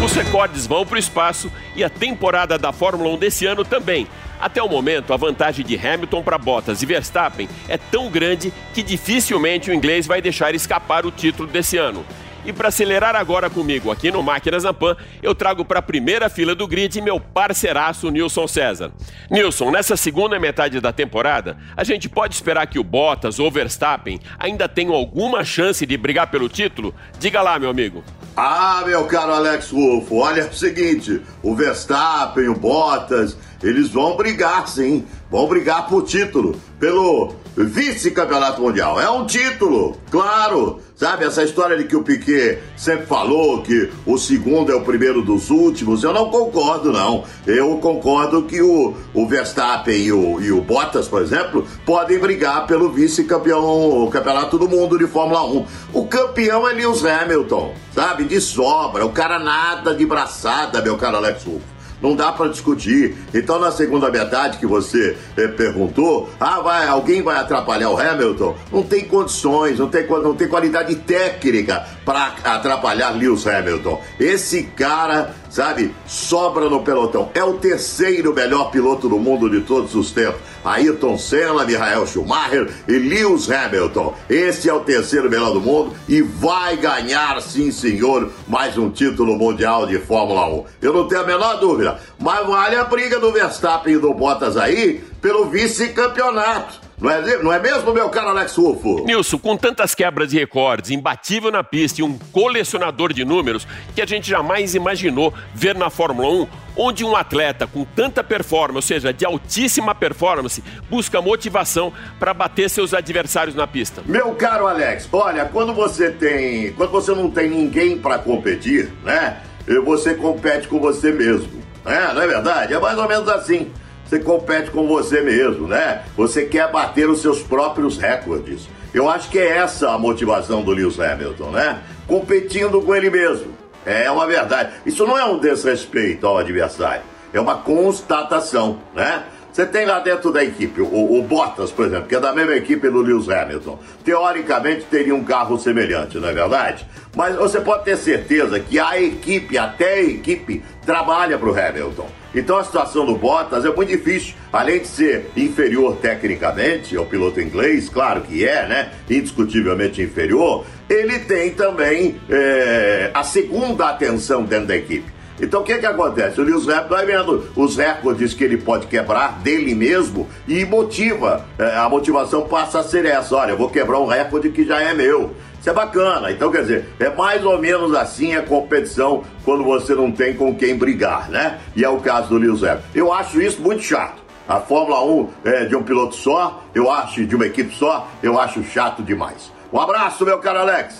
Os 0.03 0.11
recordes 0.11 0.67
vão 0.67 0.85
para 0.85 0.97
o 0.97 0.99
espaço 0.99 1.49
e 1.77 1.81
a 1.81 1.89
temporada 1.89 2.57
da 2.57 2.73
Fórmula 2.73 3.09
1 3.11 3.17
desse 3.17 3.45
ano 3.45 3.63
também. 3.63 4.05
Até 4.37 4.61
o 4.61 4.67
momento, 4.67 5.13
a 5.13 5.17
vantagem 5.17 5.65
de 5.65 5.77
Hamilton 5.77 6.21
para 6.21 6.37
Bottas 6.37 6.81
e 6.81 6.85
Verstappen 6.85 7.47
é 7.69 7.77
tão 7.77 8.09
grande 8.09 8.51
que 8.73 8.83
dificilmente 8.83 9.71
o 9.71 9.73
inglês 9.73 10.05
vai 10.05 10.21
deixar 10.21 10.53
escapar 10.53 11.05
o 11.05 11.11
título 11.11 11.47
desse 11.47 11.77
ano. 11.77 12.05
E 12.45 12.51
para 12.51 12.67
acelerar 12.67 13.15
agora 13.15 13.49
comigo 13.49 13.89
aqui 13.89 14.11
no 14.11 14.21
Máquinas 14.21 14.65
na 14.65 14.73
Pan, 14.73 14.97
eu 15.21 15.33
trago 15.33 15.63
para 15.63 15.79
a 15.79 15.81
primeira 15.81 16.29
fila 16.29 16.53
do 16.53 16.67
grid 16.67 16.99
meu 16.99 17.17
parceiraço 17.17 18.09
Nilson 18.09 18.45
César. 18.45 18.91
Nilson, 19.31 19.71
nessa 19.71 19.95
segunda 19.95 20.37
metade 20.37 20.81
da 20.81 20.91
temporada, 20.91 21.55
a 21.77 21.83
gente 21.85 22.09
pode 22.09 22.33
esperar 22.33 22.67
que 22.67 22.77
o 22.77 22.83
Bottas 22.83 23.39
ou 23.39 23.49
Verstappen 23.49 24.19
ainda 24.37 24.67
tenham 24.67 24.93
alguma 24.93 25.45
chance 25.45 25.85
de 25.85 25.95
brigar 25.95 26.27
pelo 26.27 26.49
título? 26.49 26.93
Diga 27.17 27.41
lá, 27.41 27.57
meu 27.57 27.69
amigo. 27.69 28.03
Ah, 28.35 28.81
meu 28.85 29.05
caro 29.05 29.31
Alex 29.31 29.69
Rufo, 29.69 30.15
olha 30.15 30.47
o 30.47 30.53
seguinte: 30.53 31.21
o 31.43 31.55
Verstappen, 31.55 32.49
o 32.49 32.55
Bottas, 32.55 33.37
eles 33.61 33.89
vão 33.89 34.17
brigar 34.17 34.67
sim, 34.67 35.05
vão 35.29 35.47
brigar 35.47 35.87
por 35.87 36.03
título, 36.03 36.59
pelo 36.79 37.35
vice-campeonato 37.55 38.59
mundial. 38.59 38.99
É 38.99 39.07
um 39.09 39.27
título, 39.27 39.97
claro. 40.09 40.81
Sabe, 41.03 41.25
essa 41.25 41.43
história 41.43 41.75
de 41.75 41.83
que 41.83 41.97
o 41.97 42.01
Piquet 42.01 42.63
sempre 42.77 43.05
falou 43.05 43.61
que 43.61 43.91
o 44.05 44.17
segundo 44.17 44.71
é 44.71 44.75
o 44.75 44.85
primeiro 44.85 45.21
dos 45.21 45.49
últimos, 45.49 46.01
eu 46.01 46.13
não 46.13 46.29
concordo, 46.29 46.93
não. 46.93 47.25
Eu 47.45 47.77
concordo 47.79 48.43
que 48.43 48.61
o, 48.61 48.95
o 49.13 49.27
Verstappen 49.27 49.97
e 49.97 50.13
o, 50.13 50.39
e 50.39 50.49
o 50.49 50.61
Bottas, 50.61 51.09
por 51.09 51.21
exemplo, 51.21 51.67
podem 51.85 52.19
brigar 52.19 52.65
pelo 52.67 52.89
vice-campeão, 52.89 54.09
campeonato 54.09 54.57
do 54.57 54.69
mundo 54.69 54.97
de 54.97 55.05
Fórmula 55.05 55.45
1. 55.45 55.65
O 55.91 56.07
campeão 56.07 56.65
é 56.69 56.71
Lewis 56.71 57.03
Hamilton, 57.03 57.73
sabe, 57.93 58.23
de 58.23 58.39
sobra. 58.39 59.05
O 59.05 59.11
cara 59.11 59.37
nada 59.39 59.93
de 59.93 60.05
braçada, 60.05 60.81
meu 60.81 60.95
caro 60.95 61.17
Alex 61.17 61.43
Wolff 61.43 61.72
não 62.03 62.15
dá 62.17 62.33
para 62.33 62.49
discutir. 62.49 63.15
Então, 63.33 63.57
na 63.57 63.71
segunda 63.71 64.11
metade 64.11 64.57
que 64.57 64.67
você 64.67 65.15
eh, 65.37 65.47
perguntou, 65.47 66.29
ah, 66.37 66.59
vai, 66.59 66.85
alguém 66.85 67.21
vai 67.21 67.37
atrapalhar 67.37 67.89
o 67.89 67.97
Hamilton? 67.97 68.55
Não 68.71 68.83
tem 68.83 69.05
condições, 69.05 69.79
não 69.79 69.87
tem, 69.87 70.05
não 70.05 70.35
tem 70.35 70.49
qualidade 70.49 70.95
técnica 70.95 71.87
para 72.05 72.35
atrapalhar 72.43 73.11
Lewis 73.11 73.45
Hamilton. 73.45 74.01
Esse 74.19 74.63
cara, 74.63 75.33
sabe, 75.49 75.93
sobra 76.05 76.69
no 76.69 76.81
pelotão. 76.81 77.29
É 77.33 77.43
o 77.43 77.53
terceiro 77.53 78.33
melhor 78.33 78.71
piloto 78.71 79.07
do 79.07 79.17
mundo 79.17 79.49
de 79.49 79.61
todos 79.61 79.95
os 79.95 80.11
tempos. 80.11 80.41
Ayrton 80.63 81.17
Senna, 81.17 81.65
Michael 81.65 82.07
Schumacher 82.07 82.71
e 82.87 82.93
Lewis 82.93 83.49
Hamilton. 83.49 84.13
Esse 84.29 84.69
é 84.69 84.73
o 84.73 84.79
terceiro 84.79 85.29
melhor 85.29 85.51
do 85.51 85.61
mundo 85.61 85.93
e 86.07 86.21
vai 86.21 86.77
ganhar, 86.77 87.41
sim 87.41 87.71
senhor, 87.71 88.31
mais 88.47 88.77
um 88.77 88.89
título 88.89 89.37
mundial 89.37 89.85
de 89.85 89.97
Fórmula 89.99 90.47
1. 90.47 90.65
Eu 90.81 90.93
não 90.93 91.07
tenho 91.07 91.21
a 91.21 91.25
menor 91.25 91.59
dúvida. 91.59 91.99
Mas 92.19 92.47
vale 92.47 92.75
a 92.75 92.83
briga 92.85 93.19
do 93.19 93.31
Verstappen 93.31 93.95
e 93.95 93.97
do 93.97 94.13
Bottas 94.13 94.55
aí 94.55 95.03
pelo 95.21 95.45
vice-campeonato. 95.45 96.82
Não 97.03 97.11
é, 97.11 97.43
não 97.43 97.51
é 97.51 97.59
mesmo, 97.59 97.93
meu 97.93 98.07
caro 98.07 98.29
Alex 98.29 98.55
Rufo? 98.55 99.03
Nilson, 99.03 99.37
com 99.37 99.57
tantas 99.57 99.93
quebras 99.93 100.29
de 100.29 100.39
recordes, 100.39 100.89
imbatível 100.89 101.51
na 101.51 101.61
pista 101.61 101.99
e 101.99 102.03
um 102.03 102.17
colecionador 102.31 103.11
de 103.11 103.25
números 103.25 103.67
que 103.93 104.01
a 104.01 104.05
gente 104.05 104.29
jamais 104.29 104.73
imaginou 104.73 105.33
ver 105.53 105.75
na 105.75 105.89
Fórmula 105.89 106.29
1, 106.29 106.47
onde 106.77 107.03
um 107.03 107.13
atleta 107.13 107.67
com 107.67 107.83
tanta 107.83 108.23
performance, 108.23 108.77
ou 108.77 108.81
seja, 108.81 109.11
de 109.11 109.25
altíssima 109.25 109.93
performance, 109.93 110.63
busca 110.89 111.21
motivação 111.21 111.91
para 112.17 112.33
bater 112.33 112.69
seus 112.69 112.93
adversários 112.93 113.53
na 113.53 113.67
pista. 113.67 114.01
Meu 114.05 114.33
caro 114.35 114.65
Alex, 114.65 115.09
olha, 115.11 115.43
quando 115.43 115.73
você 115.73 116.09
tem, 116.09 116.71
quando 116.71 116.91
você 116.91 117.11
não 117.11 117.29
tem 117.29 117.49
ninguém 117.49 117.97
para 117.97 118.17
competir, 118.17 118.93
né? 119.03 119.41
Você 119.83 120.15
compete 120.15 120.69
com 120.69 120.79
você 120.79 121.11
mesmo. 121.11 121.61
É, 121.85 122.13
não 122.13 122.21
é 122.21 122.27
verdade? 122.27 122.73
É 122.73 122.79
mais 122.79 122.97
ou 122.97 123.09
menos 123.09 123.27
assim 123.27 123.69
você 124.13 124.19
compete 124.19 124.69
com 124.69 124.87
você 124.87 125.21
mesmo, 125.21 125.67
né? 125.67 126.03
Você 126.15 126.45
quer 126.45 126.71
bater 126.71 127.09
os 127.09 127.21
seus 127.21 127.41
próprios 127.41 127.97
recordes. 127.97 128.69
Eu 128.93 129.09
acho 129.09 129.29
que 129.29 129.39
é 129.39 129.57
essa 129.57 129.89
a 129.91 129.97
motivação 129.97 130.61
do 130.61 130.71
Lewis 130.71 130.99
Hamilton, 130.99 131.49
né? 131.49 131.81
Competindo 132.05 132.79
com 132.81 132.93
ele 132.93 133.09
mesmo. 133.09 133.53
É 133.83 134.11
uma 134.11 134.27
verdade. 134.27 134.71
Isso 134.85 135.05
não 135.07 135.17
é 135.17 135.25
um 135.25 135.39
desrespeito 135.39 136.27
ao 136.27 136.37
adversário, 136.37 137.01
é 137.33 137.39
uma 137.39 137.55
constatação, 137.55 138.79
né? 138.93 139.23
Você 139.51 139.65
tem 139.65 139.85
lá 139.85 139.99
dentro 139.99 140.31
da 140.31 140.43
equipe 140.43 140.81
o, 140.81 141.19
o, 141.19 141.21
Bottas, 141.21 141.71
por 141.71 141.85
exemplo, 141.85 142.07
que 142.07 142.15
é 142.15 142.19
da 142.19 142.33
mesma 142.33 142.55
equipe 142.55 142.89
do 142.89 143.01
Lewis 143.01 143.29
Hamilton. 143.29 143.79
Teoricamente 144.03 144.85
teria 144.85 145.13
um 145.13 145.23
carro 145.23 145.59
semelhante, 145.59 146.17
não 146.17 146.29
é 146.29 146.33
verdade? 146.33 146.87
Mas 147.15 147.35
você 147.35 147.59
pode 147.61 147.83
ter 147.83 147.97
certeza 147.97 148.59
que 148.59 148.79
a 148.79 148.99
equipe, 148.99 149.55
até 149.57 149.93
a 149.93 150.03
equipe, 150.03 150.63
trabalha 150.83 151.37
para 151.37 151.49
o 151.49 151.59
Hamilton. 151.59 152.22
Então 152.33 152.57
a 152.57 152.63
situação 152.63 153.05
do 153.05 153.15
Bottas 153.15 153.63
é 153.65 153.73
muito 153.73 153.89
difícil. 153.89 154.33
Além 154.51 154.79
de 154.79 154.87
ser 154.87 155.31
inferior 155.35 155.97
tecnicamente 155.97 156.95
ao 156.95 157.05
piloto 157.05 157.39
inglês, 157.39 157.89
claro 157.89 158.21
que 158.21 158.45
é, 158.45 158.67
né? 158.67 158.91
Indiscutivelmente 159.09 160.01
inferior, 160.01 160.65
ele 160.89 161.19
tem 161.19 161.51
também 161.51 162.19
é, 162.29 163.11
a 163.13 163.23
segunda 163.23 163.89
atenção 163.89 164.43
dentro 164.43 164.67
da 164.67 164.75
equipe. 164.75 165.13
Então 165.41 165.61
o 165.61 165.63
que 165.63 165.77
que 165.77 165.85
acontece? 165.85 166.39
O 166.39 166.43
Lewis 166.43 166.67
Hamilton 166.67 166.89
vai 166.89 167.05
vendo 167.05 167.49
os 167.55 167.75
recordes 167.75 168.33
que 168.33 168.43
ele 168.43 168.57
pode 168.57 168.87
quebrar 168.87 169.39
dele 169.39 169.73
mesmo 169.73 170.27
e 170.47 170.63
motiva. 170.63 171.45
É, 171.57 171.75
a 171.75 171.89
motivação 171.89 172.43
passa 172.43 172.79
a 172.79 172.83
ser 172.83 173.05
essa: 173.05 173.35
olha, 173.35 173.51
eu 173.51 173.57
vou 173.57 173.69
quebrar 173.69 173.99
um 173.99 174.05
recorde 174.05 174.49
que 174.49 174.65
já 174.65 174.81
é 174.81 174.93
meu. 174.93 175.35
Isso 175.63 175.69
é 175.69 175.73
bacana. 175.73 176.29
Então, 176.29 176.51
quer 176.51 176.63
dizer, 176.63 176.89
é 176.99 177.09
mais 177.09 177.45
ou 177.45 177.57
menos 177.57 177.95
assim 177.95 178.35
a 178.35 178.41
competição 178.41 179.23
quando 179.45 179.63
você 179.63 179.95
não 179.95 180.11
tem 180.11 180.33
com 180.33 180.53
quem 180.53 180.77
brigar, 180.77 181.29
né? 181.29 181.57
E 181.73 181.85
é 181.85 181.87
o 181.87 182.01
caso 182.01 182.27
do 182.27 182.37
Lewis 182.37 182.61
Hamilton. 182.61 182.83
Eu 182.93 183.13
acho 183.13 183.41
isso 183.41 183.61
muito 183.61 183.81
chato. 183.81 184.21
A 184.45 184.59
Fórmula 184.59 185.01
1 185.05 185.29
é 185.45 185.63
de 185.63 185.73
um 185.73 185.81
piloto 185.81 186.15
só, 186.15 186.61
eu 186.75 186.91
acho 186.91 187.25
de 187.25 187.33
uma 187.33 187.45
equipe 187.45 187.73
só, 187.73 188.09
eu 188.21 188.37
acho 188.37 188.61
chato 188.61 189.01
demais. 189.01 189.53
Um 189.71 189.79
abraço, 189.79 190.25
meu 190.25 190.37
caro 190.39 190.59
Alex. 190.59 190.99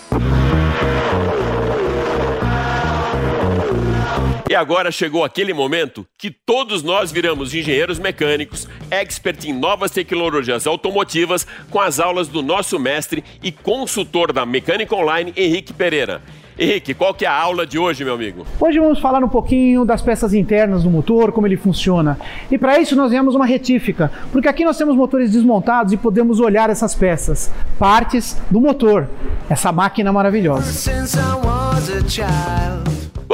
E 4.54 4.56
agora 4.56 4.92
chegou 4.92 5.24
aquele 5.24 5.52
momento 5.52 6.06
que 6.16 6.30
todos 6.30 6.80
nós 6.80 7.10
viramos 7.10 7.52
engenheiros 7.52 7.98
mecânicos, 7.98 8.68
expert 8.88 9.44
em 9.46 9.52
novas 9.52 9.90
tecnologias 9.90 10.64
automotivas, 10.64 11.44
com 11.68 11.80
as 11.80 11.98
aulas 11.98 12.28
do 12.28 12.40
nosso 12.40 12.78
mestre 12.78 13.24
e 13.42 13.50
consultor 13.50 14.32
da 14.32 14.46
Mecânica 14.46 14.94
Online, 14.94 15.32
Henrique 15.36 15.72
Pereira. 15.72 16.22
Henrique, 16.56 16.94
qual 16.94 17.12
que 17.12 17.24
é 17.24 17.28
a 17.28 17.36
aula 17.36 17.66
de 17.66 17.80
hoje, 17.80 18.04
meu 18.04 18.14
amigo? 18.14 18.46
Hoje 18.60 18.78
vamos 18.78 19.00
falar 19.00 19.24
um 19.24 19.28
pouquinho 19.28 19.84
das 19.84 20.00
peças 20.00 20.32
internas 20.32 20.84
do 20.84 20.88
motor, 20.88 21.32
como 21.32 21.48
ele 21.48 21.56
funciona. 21.56 22.16
E 22.48 22.56
para 22.56 22.78
isso 22.78 22.94
nós 22.94 23.10
viemos 23.10 23.34
uma 23.34 23.46
retífica, 23.46 24.08
porque 24.30 24.46
aqui 24.46 24.64
nós 24.64 24.78
temos 24.78 24.94
motores 24.94 25.32
desmontados 25.32 25.92
e 25.92 25.96
podemos 25.96 26.38
olhar 26.38 26.70
essas 26.70 26.94
peças, 26.94 27.50
partes 27.76 28.40
do 28.48 28.60
motor, 28.60 29.08
essa 29.50 29.72
máquina 29.72 30.12
maravilhosa. 30.12 30.92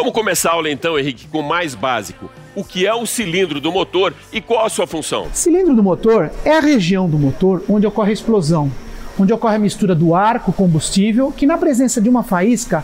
Vamos 0.01 0.15
começar 0.15 0.49
a 0.49 0.53
aula 0.55 0.71
então, 0.71 0.99
Henrique, 0.99 1.29
com 1.29 1.41
o 1.41 1.47
mais 1.47 1.75
básico. 1.75 2.31
O 2.57 2.65
que 2.65 2.87
é 2.87 2.95
o 2.95 3.05
cilindro 3.05 3.61
do 3.61 3.71
motor 3.71 4.15
e 4.33 4.41
qual 4.41 4.65
a 4.65 4.71
sua 4.71 4.87
função? 4.87 5.27
Cilindro 5.35 5.77
do 5.77 5.83
motor 5.83 6.31
é 6.43 6.57
a 6.57 6.61
região 6.61 7.07
do 7.07 7.19
motor 7.19 7.63
onde 7.69 7.87
ocorre 7.87 8.09
a 8.09 8.15
explosão, 8.15 8.73
onde 9.19 9.31
ocorre 9.31 9.57
a 9.57 9.59
mistura 9.59 9.95
do 9.95 10.15
ar 10.15 10.41
com 10.41 10.53
combustível, 10.53 11.31
que 11.31 11.45
na 11.45 11.59
presença 11.59 12.01
de 12.01 12.09
uma 12.09 12.23
faísca 12.23 12.83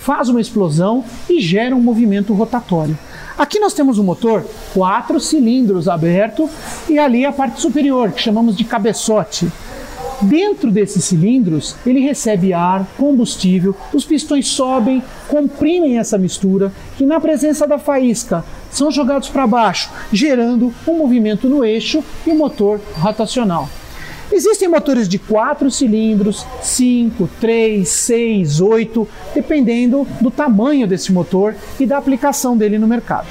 faz 0.00 0.28
uma 0.28 0.38
explosão 0.38 1.02
e 1.30 1.40
gera 1.40 1.74
um 1.74 1.80
movimento 1.80 2.34
rotatório. 2.34 2.96
Aqui 3.38 3.58
nós 3.58 3.72
temos 3.72 3.96
o 3.96 4.04
motor, 4.04 4.44
quatro 4.74 5.18
cilindros 5.18 5.88
aberto 5.88 6.46
e 6.90 6.98
ali 6.98 7.24
a 7.24 7.32
parte 7.32 7.58
superior, 7.58 8.12
que 8.12 8.20
chamamos 8.20 8.54
de 8.54 8.64
cabeçote. 8.64 9.50
Dentro 10.22 10.70
desses 10.70 11.04
cilindros, 11.04 11.74
ele 11.86 12.00
recebe 12.00 12.52
ar, 12.52 12.86
combustível, 12.98 13.74
os 13.92 14.04
pistões 14.04 14.48
sobem, 14.48 15.02
comprimem 15.28 15.98
essa 15.98 16.18
mistura 16.18 16.72
e, 16.98 17.06
na 17.06 17.18
presença 17.18 17.66
da 17.66 17.78
faísca, 17.78 18.44
são 18.70 18.90
jogados 18.90 19.28
para 19.28 19.46
baixo, 19.46 19.90
gerando 20.12 20.74
um 20.86 20.98
movimento 20.98 21.48
no 21.48 21.64
eixo 21.64 22.04
e 22.26 22.30
o 22.30 22.34
motor 22.34 22.80
rotacional. 22.98 23.68
Existem 24.30 24.68
motores 24.68 25.08
de 25.08 25.18
4 25.18 25.70
cilindros, 25.70 26.46
5, 26.62 27.28
3, 27.40 27.88
6, 27.88 28.60
8, 28.60 29.08
dependendo 29.34 30.06
do 30.20 30.30
tamanho 30.30 30.86
desse 30.86 31.12
motor 31.12 31.56
e 31.80 31.86
da 31.86 31.98
aplicação 31.98 32.56
dele 32.56 32.78
no 32.78 32.86
mercado. 32.86 33.26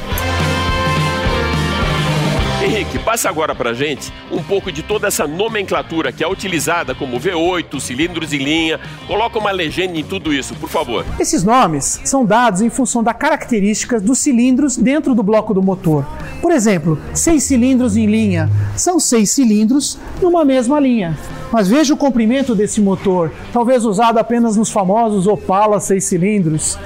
Henrique, 2.69 2.99
passa 2.99 3.27
agora 3.29 3.55
pra 3.55 3.73
gente 3.73 4.13
um 4.31 4.43
pouco 4.43 4.71
de 4.71 4.83
toda 4.83 5.07
essa 5.07 5.25
nomenclatura 5.25 6.11
que 6.11 6.23
é 6.23 6.27
utilizada 6.27 6.93
como 6.93 7.19
V8, 7.19 7.79
cilindros 7.79 8.31
em 8.31 8.37
linha. 8.37 8.79
Coloca 9.07 9.39
uma 9.39 9.49
legenda 9.49 9.97
em 9.97 10.03
tudo 10.03 10.31
isso, 10.31 10.53
por 10.53 10.69
favor. 10.69 11.03
Esses 11.19 11.43
nomes 11.43 11.99
são 12.05 12.23
dados 12.23 12.61
em 12.61 12.69
função 12.69 13.01
da 13.01 13.11
características 13.11 14.03
dos 14.03 14.19
cilindros 14.19 14.77
dentro 14.77 15.15
do 15.15 15.23
bloco 15.23 15.51
do 15.51 15.63
motor. 15.63 16.05
Por 16.43 16.51
exemplo, 16.51 16.99
seis 17.11 17.43
cilindros 17.43 17.97
em 17.97 18.05
linha 18.05 18.47
são 18.75 18.99
seis 18.99 19.31
cilindros 19.31 19.97
numa 20.21 20.45
mesma 20.45 20.79
linha. 20.79 21.17
Mas 21.51 21.67
veja 21.67 21.95
o 21.95 21.97
comprimento 21.97 22.53
desse 22.53 22.79
motor, 22.79 23.31
talvez 23.51 23.83
usado 23.83 24.19
apenas 24.19 24.55
nos 24.55 24.69
famosos 24.69 25.25
Opala 25.25 25.79
seis 25.79 26.03
cilindros. 26.03 26.77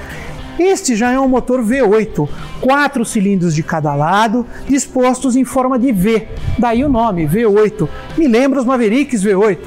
Este 0.58 0.94
já 0.94 1.10
é 1.10 1.18
um 1.18 1.28
motor 1.28 1.62
V8, 1.62 2.28
quatro 2.60 3.04
cilindros 3.04 3.54
de 3.54 3.62
cada 3.62 3.94
lado, 3.94 4.46
dispostos 4.68 5.34
em 5.34 5.44
forma 5.44 5.78
de 5.78 5.90
V, 5.92 6.28
daí 6.58 6.84
o 6.84 6.88
nome 6.88 7.26
V8. 7.26 7.88
Me 8.16 8.28
lembra 8.28 8.60
os 8.60 8.64
Mavericks 8.64 9.22
V8. 9.22 9.58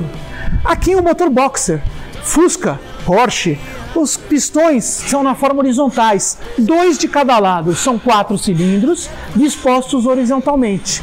Aqui 0.63 0.95
o 0.95 0.99
um 0.99 1.03
motor 1.03 1.29
Boxer, 1.29 1.81
Fusca, 2.23 2.79
Porsche. 3.05 3.59
Os 3.95 4.15
pistões 4.15 4.85
são 4.85 5.23
na 5.23 5.33
forma 5.33 5.59
horizontais, 5.59 6.37
dois 6.57 6.97
de 6.97 7.07
cada 7.07 7.39
lado, 7.39 7.75
são 7.75 7.97
quatro 7.97 8.37
cilindros 8.37 9.09
dispostos 9.35 10.05
horizontalmente. 10.05 11.01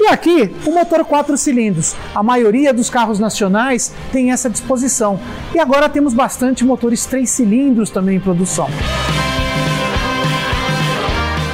E 0.00 0.06
aqui, 0.06 0.54
o 0.64 0.70
motor 0.70 1.04
4 1.04 1.36
cilindros. 1.36 1.96
A 2.14 2.22
maioria 2.22 2.72
dos 2.72 2.88
carros 2.88 3.18
nacionais 3.18 3.92
tem 4.12 4.30
essa 4.30 4.48
disposição. 4.48 5.18
E 5.52 5.58
agora 5.58 5.88
temos 5.88 6.14
bastante 6.14 6.64
motores 6.64 7.04
3 7.04 7.28
cilindros 7.28 7.90
também 7.90 8.16
em 8.16 8.20
produção. 8.20 8.68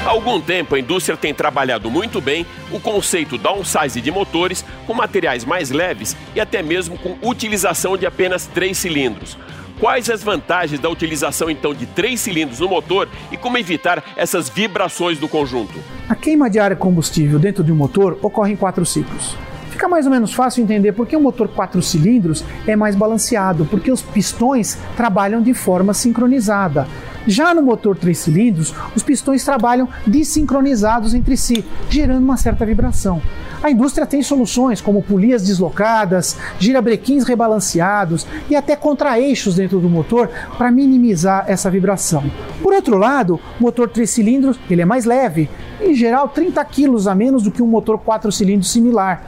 Há 0.04 0.10
algum 0.10 0.40
tempo, 0.40 0.74
a 0.74 0.78
indústria 0.78 1.16
tem 1.16 1.32
trabalhado 1.32 1.90
muito 1.90 2.20
bem 2.20 2.46
o 2.70 2.78
conceito 2.78 3.38
downsize 3.38 4.00
de 4.00 4.10
motores 4.10 4.62
com 4.86 4.92
materiais 4.92 5.44
mais 5.44 5.70
leves 5.70 6.14
e 6.34 6.40
até 6.40 6.62
mesmo 6.62 6.98
com 6.98 7.16
utilização 7.26 7.96
de 7.96 8.04
apenas 8.04 8.46
três 8.46 8.76
cilindros. 8.76 9.38
Quais 9.80 10.08
as 10.08 10.22
vantagens 10.22 10.80
da 10.80 10.88
utilização 10.88 11.50
então 11.50 11.74
de 11.74 11.86
três 11.86 12.20
cilindros 12.20 12.60
no 12.60 12.68
motor 12.68 13.08
e 13.30 13.36
como 13.36 13.58
evitar 13.58 14.02
essas 14.16 14.48
vibrações 14.48 15.18
do 15.18 15.28
conjunto? 15.28 15.74
A 16.08 16.14
queima 16.14 16.48
de 16.48 16.58
ar 16.58 16.74
combustível 16.76 17.38
dentro 17.38 17.64
de 17.64 17.72
um 17.72 17.76
motor 17.76 18.18
ocorre 18.22 18.52
em 18.52 18.56
quatro 18.56 18.86
ciclos. 18.86 19.36
Fica 19.84 19.92
mais 19.96 20.06
ou 20.06 20.12
menos 20.12 20.32
fácil 20.32 20.64
entender 20.64 20.92
por 20.92 21.06
que 21.06 21.14
um 21.14 21.20
motor 21.20 21.46
quatro 21.46 21.82
cilindros 21.82 22.42
é 22.66 22.74
mais 22.74 22.96
balanceado, 22.96 23.66
porque 23.66 23.92
os 23.92 24.00
pistões 24.00 24.78
trabalham 24.96 25.42
de 25.42 25.52
forma 25.52 25.92
sincronizada. 25.92 26.88
Já 27.26 27.54
no 27.54 27.62
motor 27.62 27.94
três 27.94 28.16
cilindros, 28.16 28.74
os 28.96 29.02
pistões 29.02 29.44
trabalham 29.44 29.86
desincronizados 30.06 31.12
entre 31.12 31.36
si, 31.36 31.62
gerando 31.90 32.24
uma 32.24 32.38
certa 32.38 32.64
vibração. 32.64 33.20
A 33.62 33.70
indústria 33.70 34.06
tem 34.06 34.22
soluções 34.22 34.80
como 34.80 35.02
polias 35.02 35.42
deslocadas, 35.42 36.36
girabrequins 36.58 37.24
rebalanceados 37.24 38.26
e 38.48 38.56
até 38.56 38.76
contraeixos 38.76 39.54
dentro 39.54 39.80
do 39.80 39.88
motor 39.88 40.30
para 40.58 40.70
minimizar 40.70 41.44
essa 41.46 41.70
vibração. 41.70 42.24
Por 42.62 42.72
outro 42.72 42.96
lado, 42.96 43.40
o 43.60 43.62
motor 43.62 43.88
3 43.88 44.08
cilindros 44.08 44.58
ele 44.68 44.82
é 44.82 44.86
mais 44.86 45.04
leve, 45.04 45.48
em 45.80 45.94
geral 45.94 46.28
30 46.28 46.64
quilos 46.64 47.06
a 47.06 47.14
menos 47.14 47.42
do 47.42 47.50
que 47.50 47.62
um 47.62 47.66
motor 47.66 47.98
4 47.98 48.30
cilindros 48.30 48.70
similar. 48.70 49.22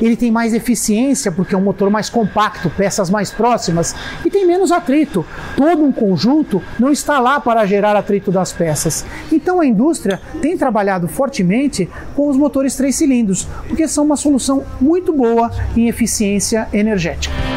Ele 0.00 0.16
tem 0.16 0.30
mais 0.30 0.54
eficiência 0.54 1.30
porque 1.30 1.54
é 1.54 1.58
um 1.58 1.62
motor 1.62 1.90
mais 1.90 2.08
compacto, 2.10 2.70
peças 2.70 3.10
mais 3.10 3.30
próximas 3.30 3.94
e 4.24 4.30
tem 4.30 4.46
menos 4.46 4.72
atrito. 4.72 5.24
Todo 5.56 5.84
um 5.84 5.92
conjunto 5.92 6.62
não 6.78 6.90
está 6.90 7.20
lá 7.20 7.40
para 7.40 7.66
gerar 7.66 7.96
atrito 7.96 8.30
das 8.30 8.52
peças. 8.52 9.04
Então 9.30 9.60
a 9.60 9.66
indústria 9.66 10.20
tem 10.40 10.56
trabalhado 10.56 11.08
fortemente 11.08 11.88
com 12.14 12.28
os 12.28 12.36
motores 12.36 12.76
3 12.76 12.94
cilindros, 12.94 13.46
porque 13.68 13.86
são 13.86 14.04
uma 14.04 14.16
solução 14.16 14.64
muito 14.80 15.12
boa 15.12 15.50
em 15.76 15.88
eficiência 15.88 16.68
energética. 16.72 17.51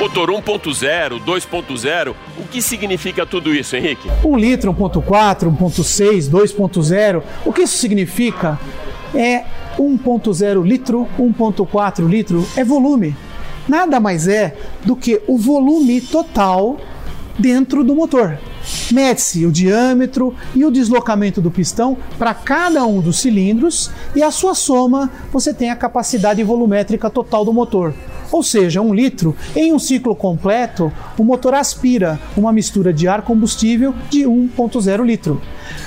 Motor 0.00 0.30
1.0, 0.30 1.22
2.0, 1.22 2.14
o 2.38 2.44
que 2.44 2.62
significa 2.62 3.26
tudo 3.26 3.54
isso, 3.54 3.76
Henrique? 3.76 4.08
1 4.24 4.36
litro, 4.38 4.72
1.4, 4.72 5.54
1.6, 5.54 6.30
2.0, 6.30 7.22
o 7.44 7.52
que 7.52 7.60
isso 7.60 7.76
significa? 7.76 8.58
É 9.14 9.44
1.0 9.78 10.66
litro, 10.66 11.06
1.4 11.18 12.08
litro, 12.08 12.48
é 12.56 12.64
volume. 12.64 13.14
Nada 13.68 14.00
mais 14.00 14.26
é 14.26 14.56
do 14.86 14.96
que 14.96 15.20
o 15.26 15.36
volume 15.36 16.00
total 16.00 16.78
dentro 17.38 17.84
do 17.84 17.94
motor. 17.94 18.38
Mede-se 18.90 19.44
o 19.44 19.52
diâmetro 19.52 20.34
e 20.54 20.64
o 20.64 20.70
deslocamento 20.70 21.42
do 21.42 21.50
pistão 21.50 21.98
para 22.18 22.32
cada 22.32 22.86
um 22.86 23.02
dos 23.02 23.20
cilindros 23.20 23.90
e 24.16 24.22
a 24.22 24.30
sua 24.30 24.54
soma 24.54 25.10
você 25.30 25.52
tem 25.52 25.68
a 25.68 25.76
capacidade 25.76 26.42
volumétrica 26.42 27.10
total 27.10 27.44
do 27.44 27.52
motor. 27.52 27.92
Ou 28.32 28.42
seja, 28.42 28.80
um 28.80 28.94
litro, 28.94 29.34
em 29.56 29.72
um 29.72 29.78
ciclo 29.78 30.14
completo, 30.14 30.92
o 31.18 31.24
motor 31.24 31.54
aspira 31.54 32.20
uma 32.36 32.52
mistura 32.52 32.92
de 32.92 33.08
ar 33.08 33.22
combustível 33.22 33.94
de 34.08 34.20
1,0 34.20 35.04
litro. 35.04 35.40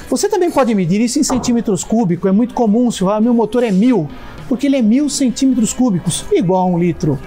Você 0.10 0.28
também 0.28 0.52
pode 0.52 0.76
medir 0.76 1.02
isso 1.02 1.20
em 1.20 1.24
centímetros 1.24 1.84
cúbicos, 1.84 2.30
é 2.30 2.34
muito 2.34 2.54
comum 2.54 2.92
se 2.92 3.00
falar 3.00 3.22
meu 3.22 3.34
motor 3.34 3.64
é 3.64 3.72
mil, 3.72 4.10
porque 4.48 4.68
ele 4.68 4.76
é 4.76 4.82
mil 4.82 5.10
centímetros 5.10 5.74
cúbicos, 5.74 6.26
igual 6.32 6.64
a 6.64 6.76
um 6.76 6.78
litro. 6.78 7.18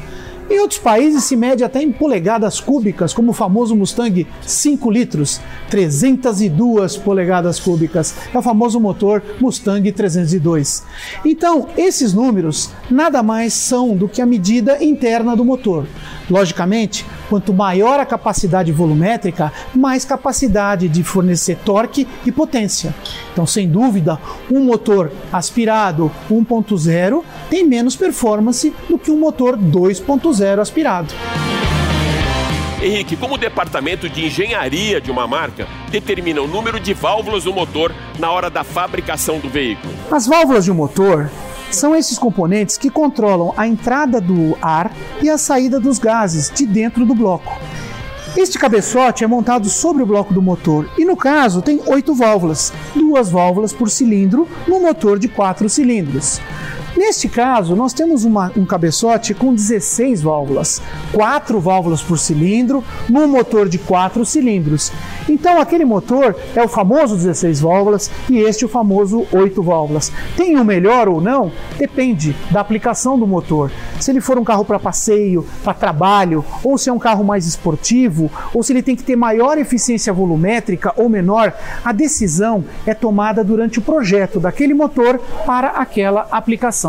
Em 0.49 0.61
outros 0.61 0.79
países 0.79 1.25
se 1.25 1.35
mede 1.35 1.65
até 1.65 1.83
em 1.83 1.91
polegadas 1.91 2.61
cúbicas, 2.61 3.13
como 3.13 3.33
o 3.33 3.35
famoso 3.35 3.75
Mustang 3.75 4.25
5 4.43 4.91
litros, 4.93 5.41
302 5.69 6.97
polegadas 6.99 7.59
cúbicas. 7.59 8.15
É 8.33 8.39
o 8.39 8.43
famoso 8.43 8.79
motor 8.79 9.21
Mustang 9.41 9.91
302. 9.91 10.85
Então, 11.25 11.67
esses 11.77 12.15
números 12.15 12.71
nada 12.89 13.25
mais 13.25 13.55
são 13.55 13.97
do 13.97 14.09
que 14.09 14.23
a 14.23 14.27
medida 14.27 14.83
interna 14.85 15.35
do 15.35 15.45
motor. 15.45 15.85
Logicamente, 16.31 17.05
quanto 17.29 17.53
maior 17.53 17.99
a 17.99 18.07
capacidade 18.07 18.71
volumétrica, 18.71 19.53
mais 19.75 20.05
capacidade 20.05 20.89
de 20.89 21.03
fornecer 21.03 21.57
torque 21.65 22.07
e 22.25 22.31
potência. 22.31 22.95
Então, 23.33 23.47
sem 23.47 23.69
dúvida, 23.69 24.19
um 24.51 24.65
motor 24.65 25.11
aspirado 25.33 26.11
1.0 26.31 27.23
tem 27.51 27.67
menos 27.67 27.97
performance 27.97 28.73
do 28.89 28.99
que 28.99 29.11
um 29.11 29.19
motor 29.19 29.57
2.0 29.57 30.36
aspirado. 30.41 31.15
Henrique, 32.83 33.17
como 33.17 33.35
o 33.35 33.39
departamento 33.39 34.09
de 34.09 34.27
engenharia 34.27 35.01
de 35.01 35.11
uma 35.11 35.27
marca 35.27 35.67
determina 35.91 36.43
o 36.43 36.47
número 36.47 36.79
de 36.79 36.93
válvulas 36.93 37.45
do 37.45 37.53
motor 37.53 37.95
na 38.19 38.31
hora 38.31 38.51
da 38.51 38.63
fabricação 38.63 39.39
do 39.39 39.49
veículo? 39.49 39.93
As 40.11 40.27
válvulas 40.27 40.65
de 40.65 40.71
um 40.71 40.75
motor 40.75 41.31
são 41.71 41.97
esses 41.97 42.19
componentes 42.19 42.77
que 42.77 42.91
controlam 42.91 43.53
a 43.57 43.67
entrada 43.67 44.21
do 44.21 44.57
ar 44.61 44.93
e 45.23 45.29
a 45.29 45.39
saída 45.39 45.81
dos 45.81 45.99
gases 45.99 46.51
de 46.55 46.67
dentro 46.67 47.05
do 47.07 47.15
bloco. 47.15 47.59
Este 48.37 48.59
cabeçote 48.59 49.25
é 49.25 49.27
montado 49.27 49.67
sobre 49.71 50.03
o 50.03 50.07
bloco 50.07 50.35
do 50.35 50.43
motor 50.43 50.91
e, 50.99 51.07
no 51.07 51.17
caso, 51.17 51.63
tem 51.63 51.81
oito 51.87 52.15
válvulas, 52.15 52.71
duas 52.95 53.31
válvulas 53.31 53.73
por 53.73 53.89
cilindro 53.89 54.47
no 54.69 54.79
motor 54.79 55.19
de 55.19 55.27
quatro 55.27 55.71
cilindros. 55.71 56.39
Neste 56.97 57.29
caso, 57.29 57.77
nós 57.77 57.93
temos 57.93 58.25
uma, 58.25 58.51
um 58.57 58.65
cabeçote 58.65 59.35
com 59.35 59.55
16 59.55 60.23
válvulas, 60.23 60.81
4 61.13 61.61
válvulas 61.61 62.01
por 62.01 62.19
cilindro, 62.19 62.83
num 63.07 63.29
motor 63.29 63.69
de 63.69 63.77
4 63.77 64.25
cilindros. 64.25 64.91
Então, 65.29 65.61
aquele 65.61 65.85
motor 65.85 66.35
é 66.55 66.63
o 66.63 66.69
famoso 66.69 67.15
16 67.15 67.61
válvulas 67.61 68.11
e 68.31 68.39
este 68.39 68.65
o 68.65 68.69
famoso 68.69 69.27
8 69.31 69.63
válvulas. 69.63 70.11
Tem 70.39 70.57
o 70.57 70.63
um 70.63 70.65
melhor 70.65 71.07
ou 71.07 71.21
não? 71.21 71.53
Depende 71.77 72.35
da 72.51 72.61
aplicação 72.61 73.19
do 73.19 73.27
motor. 73.27 73.71
Se 74.01 74.11
ele 74.11 74.23
for 74.23 74.39
um 74.39 74.45
carro 74.45 74.65
para 74.65 74.79
passeio, 74.79 75.47
para 75.63 75.75
trabalho, 75.75 76.43
ou 76.65 76.79
se 76.79 76.89
é 76.89 76.93
um 76.93 76.99
carro 76.99 77.23
mais 77.23 77.47
esportivo, 77.47 78.31
ou 78.55 78.63
se 78.63 78.73
ele 78.73 78.83
tem 78.83 78.97
que 78.97 79.03
ter 79.03 79.17
maior 79.17 79.59
eficiência 79.59 80.15
volumétrica 80.15 80.95
ou 80.97 81.11
menor, 81.11 81.53
a 81.85 81.93
decisão 81.93 82.65
é 82.87 82.95
tomada 82.95 83.45
durante 83.45 83.79
o 83.79 83.83
projeto 83.83 84.41
daquele 84.41 84.73
motor 84.73 85.19
para 85.45 85.69
aquela 85.69 86.27
aplicação. 86.31 86.86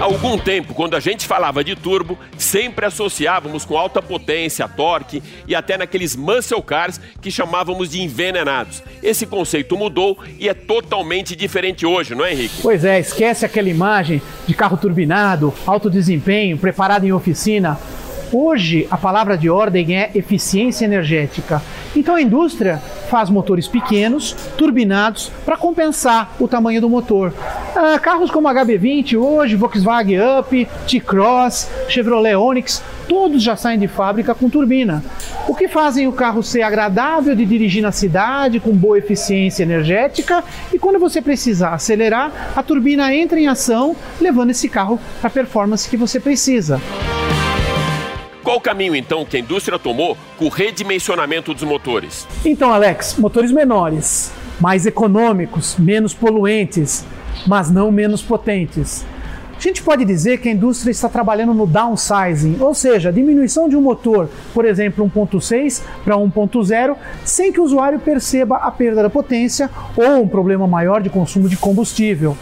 Há 0.00 0.04
algum 0.04 0.38
tempo, 0.38 0.72
quando 0.72 0.96
a 0.96 1.00
gente 1.00 1.26
falava 1.26 1.62
de 1.62 1.76
turbo, 1.76 2.18
sempre 2.38 2.86
associávamos 2.86 3.66
com 3.66 3.76
alta 3.76 4.00
potência, 4.00 4.66
torque 4.66 5.22
e 5.46 5.54
até 5.54 5.76
naqueles 5.76 6.16
muscle 6.16 6.62
cars 6.62 6.98
que 7.20 7.30
chamávamos 7.30 7.90
de 7.90 8.00
envenenados. 8.00 8.82
Esse 9.02 9.26
conceito 9.26 9.76
mudou 9.76 10.16
e 10.38 10.48
é 10.48 10.54
totalmente 10.54 11.36
diferente 11.36 11.84
hoje, 11.84 12.14
não 12.14 12.24
é, 12.24 12.32
Henrique? 12.32 12.62
Pois 12.62 12.82
é, 12.82 12.98
esquece 12.98 13.44
aquela 13.44 13.68
imagem 13.68 14.22
de 14.46 14.54
carro 14.54 14.78
turbinado, 14.78 15.52
alto 15.66 15.90
desempenho, 15.90 16.56
preparado 16.56 17.04
em 17.04 17.12
oficina. 17.12 17.78
Hoje, 18.32 18.86
a 18.90 18.96
palavra 18.96 19.36
de 19.36 19.50
ordem 19.50 19.96
é 19.96 20.10
eficiência 20.14 20.84
energética. 20.84 21.60
Então 21.96 22.14
a 22.14 22.22
indústria 22.22 22.80
faz 23.08 23.28
motores 23.28 23.66
pequenos, 23.66 24.32
turbinados, 24.56 25.32
para 25.44 25.56
compensar 25.56 26.32
o 26.38 26.46
tamanho 26.46 26.80
do 26.80 26.88
motor. 26.88 27.34
Ah, 27.74 27.98
carros 27.98 28.30
como 28.30 28.48
HB20 28.48 29.18
hoje, 29.18 29.56
Volkswagen 29.56 30.20
Up, 30.38 30.68
T-Cross, 30.86 31.68
Chevrolet 31.88 32.36
Onix, 32.36 32.80
todos 33.08 33.42
já 33.42 33.56
saem 33.56 33.80
de 33.80 33.88
fábrica 33.88 34.32
com 34.32 34.48
turbina. 34.48 35.02
O 35.48 35.54
que 35.54 35.66
fazem 35.66 36.06
o 36.06 36.12
carro 36.12 36.40
ser 36.40 36.62
agradável 36.62 37.34
de 37.34 37.44
dirigir 37.44 37.82
na 37.82 37.90
cidade, 37.90 38.60
com 38.60 38.70
boa 38.70 38.98
eficiência 38.98 39.64
energética, 39.64 40.44
e 40.72 40.78
quando 40.78 41.00
você 41.00 41.20
precisar 41.20 41.74
acelerar, 41.74 42.52
a 42.54 42.62
turbina 42.62 43.12
entra 43.12 43.40
em 43.40 43.48
ação, 43.48 43.96
levando 44.20 44.50
esse 44.50 44.68
carro 44.68 45.00
para 45.20 45.26
a 45.26 45.32
performance 45.32 45.90
que 45.90 45.96
você 45.96 46.20
precisa. 46.20 46.80
Qual 48.42 48.56
o 48.56 48.60
caminho, 48.60 48.96
então, 48.96 49.24
que 49.24 49.36
a 49.36 49.40
indústria 49.40 49.78
tomou 49.78 50.16
com 50.38 50.46
o 50.46 50.48
redimensionamento 50.48 51.52
dos 51.52 51.62
motores? 51.62 52.26
Então, 52.44 52.72
Alex, 52.72 53.16
motores 53.18 53.52
menores, 53.52 54.32
mais 54.58 54.86
econômicos, 54.86 55.76
menos 55.78 56.14
poluentes, 56.14 57.04
mas 57.46 57.70
não 57.70 57.92
menos 57.92 58.22
potentes. 58.22 59.04
A 59.60 59.62
gente 59.62 59.82
pode 59.82 60.06
dizer 60.06 60.38
que 60.38 60.48
a 60.48 60.52
indústria 60.52 60.90
está 60.90 61.06
trabalhando 61.06 61.52
no 61.52 61.66
downsizing, 61.66 62.56
ou 62.60 62.72
seja, 62.72 63.12
diminuição 63.12 63.68
de 63.68 63.76
um 63.76 63.82
motor, 63.82 64.30
por 64.54 64.64
exemplo, 64.64 65.04
1.6 65.04 65.82
para 66.02 66.16
1.0, 66.16 66.96
sem 67.26 67.52
que 67.52 67.60
o 67.60 67.64
usuário 67.64 68.00
perceba 68.00 68.56
a 68.56 68.70
perda 68.70 69.02
da 69.02 69.10
potência 69.10 69.68
ou 69.94 70.22
um 70.22 70.26
problema 70.26 70.66
maior 70.66 71.02
de 71.02 71.10
consumo 71.10 71.46
de 71.46 71.58
combustível. 71.58 72.38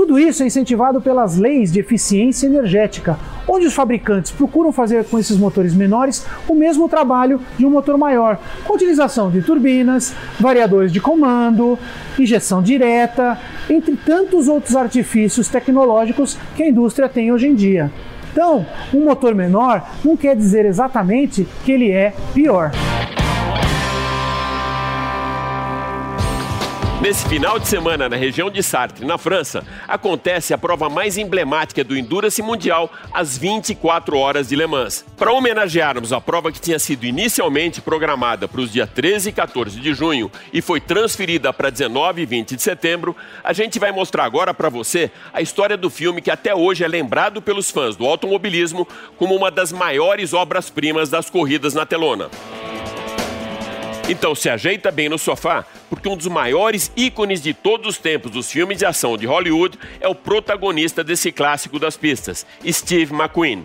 Tudo 0.00 0.18
isso 0.18 0.42
é 0.42 0.46
incentivado 0.46 0.98
pelas 0.98 1.36
leis 1.36 1.70
de 1.70 1.78
eficiência 1.78 2.46
energética, 2.46 3.18
onde 3.46 3.66
os 3.66 3.74
fabricantes 3.74 4.30
procuram 4.30 4.72
fazer 4.72 5.04
com 5.04 5.18
esses 5.18 5.36
motores 5.36 5.74
menores 5.74 6.24
o 6.48 6.54
mesmo 6.54 6.88
trabalho 6.88 7.38
de 7.58 7.66
um 7.66 7.70
motor 7.70 7.98
maior, 7.98 8.40
com 8.64 8.72
utilização 8.72 9.30
de 9.30 9.42
turbinas, 9.42 10.14
variadores 10.40 10.90
de 10.90 11.02
comando, 11.02 11.78
injeção 12.18 12.62
direta, 12.62 13.38
entre 13.68 13.94
tantos 13.94 14.48
outros 14.48 14.74
artifícios 14.74 15.48
tecnológicos 15.48 16.38
que 16.56 16.62
a 16.62 16.68
indústria 16.70 17.06
tem 17.06 17.30
hoje 17.30 17.48
em 17.48 17.54
dia. 17.54 17.92
Então, 18.32 18.64
um 18.94 19.04
motor 19.04 19.34
menor 19.34 19.86
não 20.02 20.16
quer 20.16 20.34
dizer 20.34 20.64
exatamente 20.64 21.46
que 21.62 21.72
ele 21.72 21.90
é 21.90 22.14
pior. 22.32 22.72
Nesse 27.00 27.26
final 27.26 27.58
de 27.58 27.66
semana, 27.66 28.10
na 28.10 28.16
região 28.16 28.50
de 28.50 28.62
Sartre, 28.62 29.06
na 29.06 29.16
França, 29.16 29.66
acontece 29.88 30.52
a 30.52 30.58
prova 30.58 30.90
mais 30.90 31.16
emblemática 31.16 31.82
do 31.82 31.96
Endurance 31.96 32.42
Mundial, 32.42 32.92
as 33.10 33.38
24 33.38 34.18
horas 34.18 34.50
de 34.50 34.54
Le 34.54 34.66
Mans. 34.66 35.02
Para 35.16 35.32
homenagearmos 35.32 36.12
a 36.12 36.20
prova 36.20 36.52
que 36.52 36.60
tinha 36.60 36.78
sido 36.78 37.06
inicialmente 37.06 37.80
programada 37.80 38.46
para 38.46 38.60
os 38.60 38.70
dias 38.70 38.90
13 38.90 39.30
e 39.30 39.32
14 39.32 39.80
de 39.80 39.94
junho 39.94 40.30
e 40.52 40.60
foi 40.60 40.78
transferida 40.78 41.54
para 41.54 41.70
19 41.70 42.20
e 42.20 42.26
20 42.26 42.54
de 42.54 42.60
setembro, 42.60 43.16
a 43.42 43.54
gente 43.54 43.78
vai 43.78 43.92
mostrar 43.92 44.24
agora 44.24 44.52
para 44.52 44.68
você 44.68 45.10
a 45.32 45.40
história 45.40 45.78
do 45.78 45.88
filme 45.88 46.20
que 46.20 46.30
até 46.30 46.54
hoje 46.54 46.84
é 46.84 46.88
lembrado 46.88 47.40
pelos 47.40 47.70
fãs 47.70 47.96
do 47.96 48.04
automobilismo 48.04 48.86
como 49.16 49.34
uma 49.34 49.50
das 49.50 49.72
maiores 49.72 50.34
obras-primas 50.34 51.08
das 51.08 51.30
corridas 51.30 51.72
na 51.72 51.86
telona. 51.86 52.28
Então 54.10 54.34
se 54.34 54.50
ajeita 54.50 54.90
bem 54.90 55.08
no 55.08 55.16
sofá, 55.16 55.64
porque 55.88 56.08
um 56.08 56.16
dos 56.16 56.26
maiores 56.26 56.90
ícones 56.96 57.40
de 57.40 57.54
todos 57.54 57.86
os 57.86 57.96
tempos 57.96 58.32
dos 58.32 58.50
filmes 58.50 58.76
de 58.76 58.84
ação 58.84 59.16
de 59.16 59.24
Hollywood 59.24 59.78
é 60.00 60.08
o 60.08 60.16
protagonista 60.16 61.04
desse 61.04 61.30
clássico 61.30 61.78
das 61.78 61.96
pistas, 61.96 62.44
Steve 62.68 63.14
McQueen. 63.14 63.64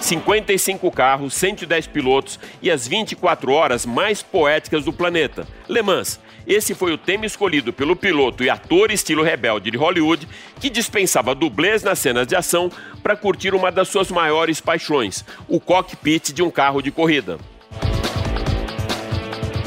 55 0.00 0.92
carros, 0.92 1.34
110 1.34 1.88
pilotos 1.88 2.38
e 2.62 2.70
as 2.70 2.86
24 2.86 3.50
horas 3.50 3.84
mais 3.84 4.22
poéticas 4.22 4.84
do 4.84 4.92
planeta. 4.92 5.44
Le 5.68 5.82
Mans. 5.82 6.20
Esse 6.46 6.72
foi 6.72 6.92
o 6.92 6.98
tema 6.98 7.26
escolhido 7.26 7.72
pelo 7.72 7.96
piloto 7.96 8.44
e 8.44 8.48
ator 8.48 8.92
estilo 8.92 9.24
rebelde 9.24 9.72
de 9.72 9.76
Hollywood, 9.76 10.28
que 10.60 10.70
dispensava 10.70 11.34
dublês 11.34 11.82
nas 11.82 11.98
cenas 11.98 12.28
de 12.28 12.36
ação 12.36 12.70
para 13.02 13.16
curtir 13.16 13.54
uma 13.54 13.72
das 13.72 13.88
suas 13.88 14.08
maiores 14.08 14.60
paixões, 14.60 15.24
o 15.48 15.58
cockpit 15.58 16.32
de 16.32 16.44
um 16.44 16.50
carro 16.50 16.80
de 16.80 16.92
corrida. 16.92 17.40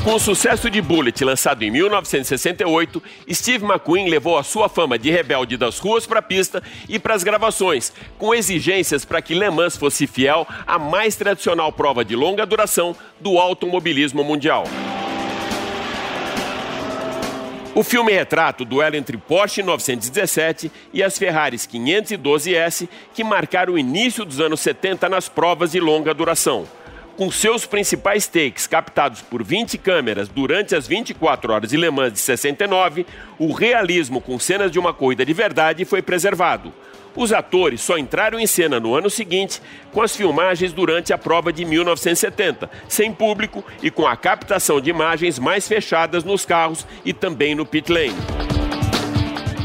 Com 0.03 0.15
o 0.15 0.19
sucesso 0.19 0.67
de 0.67 0.81
Bullet, 0.81 1.23
lançado 1.23 1.61
em 1.61 1.69
1968, 1.69 3.03
Steve 3.31 3.63
McQueen 3.63 4.09
levou 4.09 4.35
a 4.35 4.41
sua 4.41 4.67
fama 4.67 4.97
de 4.97 5.11
rebelde 5.11 5.57
das 5.57 5.77
ruas 5.77 6.07
para 6.07 6.17
a 6.17 6.23
pista 6.23 6.63
e 6.89 6.97
para 6.97 7.13
as 7.13 7.23
gravações, 7.23 7.93
com 8.17 8.33
exigências 8.33 9.05
para 9.05 9.21
que 9.21 9.35
Le 9.35 9.51
Mans 9.51 9.77
fosse 9.77 10.07
fiel 10.07 10.47
à 10.65 10.79
mais 10.79 11.15
tradicional 11.15 11.71
prova 11.71 12.03
de 12.03 12.15
longa 12.15 12.47
duração 12.47 12.95
do 13.19 13.37
automobilismo 13.37 14.23
mundial. 14.23 14.63
O 17.75 17.83
filme 17.83 18.11
retrata 18.11 18.63
o 18.63 18.65
duelo 18.65 18.95
entre 18.95 19.17
Porsche 19.17 19.61
917 19.61 20.71
e 20.91 21.03
as 21.03 21.15
Ferraris 21.15 21.67
512S, 21.67 22.89
que 23.13 23.23
marcaram 23.23 23.73
o 23.73 23.79
início 23.79 24.25
dos 24.25 24.39
anos 24.39 24.61
70 24.61 25.07
nas 25.07 25.29
provas 25.29 25.71
de 25.71 25.79
longa 25.79 26.11
duração 26.11 26.65
com 27.17 27.31
seus 27.31 27.65
principais 27.65 28.27
takes 28.27 28.67
captados 28.67 29.21
por 29.21 29.43
20 29.43 29.77
câmeras 29.77 30.27
durante 30.27 30.75
as 30.75 30.87
24 30.87 31.53
horas 31.53 31.69
de 31.69 31.77
Le 31.77 31.89
Mans 31.89 32.13
de 32.13 32.19
69, 32.19 33.05
o 33.37 33.51
realismo 33.51 34.21
com 34.21 34.39
cenas 34.39 34.71
de 34.71 34.79
uma 34.79 34.93
corrida 34.93 35.25
de 35.25 35.33
verdade 35.33 35.85
foi 35.85 36.01
preservado. 36.01 36.73
Os 37.15 37.33
atores 37.33 37.81
só 37.81 37.97
entraram 37.97 38.39
em 38.39 38.47
cena 38.47 38.79
no 38.79 38.95
ano 38.95 39.09
seguinte 39.09 39.61
com 39.91 40.01
as 40.01 40.15
filmagens 40.15 40.71
durante 40.71 41.11
a 41.11 41.17
prova 41.17 41.51
de 41.51 41.65
1970, 41.65 42.69
sem 42.87 43.11
público 43.11 43.63
e 43.83 43.91
com 43.91 44.07
a 44.07 44.15
captação 44.15 44.79
de 44.79 44.89
imagens 44.89 45.37
mais 45.37 45.67
fechadas 45.67 46.23
nos 46.23 46.45
carros 46.45 46.87
e 47.03 47.13
também 47.13 47.53
no 47.53 47.65
pit 47.65 47.91
lane. 47.91 48.60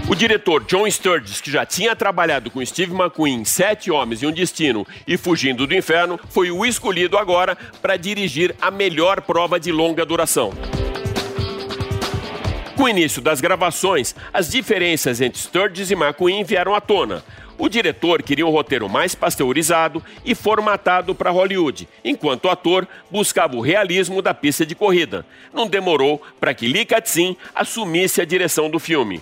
O 0.09 0.14
diretor 0.14 0.62
John 0.64 0.88
Sturges, 0.88 1.40
que 1.40 1.51
já 1.51 1.66
tinha 1.66 1.97
trabalhado 1.97 2.49
com 2.49 2.64
Steve 2.64 2.95
McQueen 2.95 3.40
em 3.40 3.45
Sete 3.45 3.90
Homens 3.90 4.23
e 4.23 4.27
um 4.27 4.31
Destino 4.31 4.87
e 5.05 5.16
Fugindo 5.16 5.66
do 5.66 5.75
Inferno, 5.75 6.19
foi 6.31 6.49
o 6.49 6.64
escolhido 6.64 7.19
agora 7.19 7.59
para 7.83 7.97
dirigir 7.97 8.55
a 8.61 8.71
melhor 8.71 9.21
prova 9.21 9.59
de 9.59 9.73
longa 9.73 10.07
duração. 10.07 10.53
Com 12.77 12.85
o 12.85 12.88
início 12.88 13.21
das 13.21 13.40
gravações, 13.40 14.14
as 14.33 14.49
diferenças 14.49 15.21
entre 15.21 15.40
Sturges 15.40 15.90
e 15.90 15.95
McQueen 15.95 16.45
vieram 16.45 16.73
à 16.73 16.81
tona. 16.81 17.25
O 17.59 17.69
diretor 17.69 18.23
queria 18.23 18.47
um 18.47 18.51
roteiro 18.51 18.88
mais 18.88 19.12
pasteurizado 19.12 20.01
e 20.25 20.37
formatado 20.37 21.16
para 21.16 21.33
Hollywood, 21.33 21.88
enquanto 22.05 22.45
o 22.45 22.51
ator 22.51 22.87
buscava 23.11 23.57
o 23.57 23.61
realismo 23.61 24.23
da 24.23 24.33
pista 24.33 24.64
de 24.64 24.77
corrida. 24.77 25.27
Não 25.53 25.66
demorou 25.66 26.23
para 26.38 26.55
que 26.55 26.69
Lee 26.69 26.85
Katzin 26.85 27.37
assumisse 27.53 28.21
a 28.21 28.25
direção 28.25 28.71
do 28.71 28.79
filme. 28.79 29.21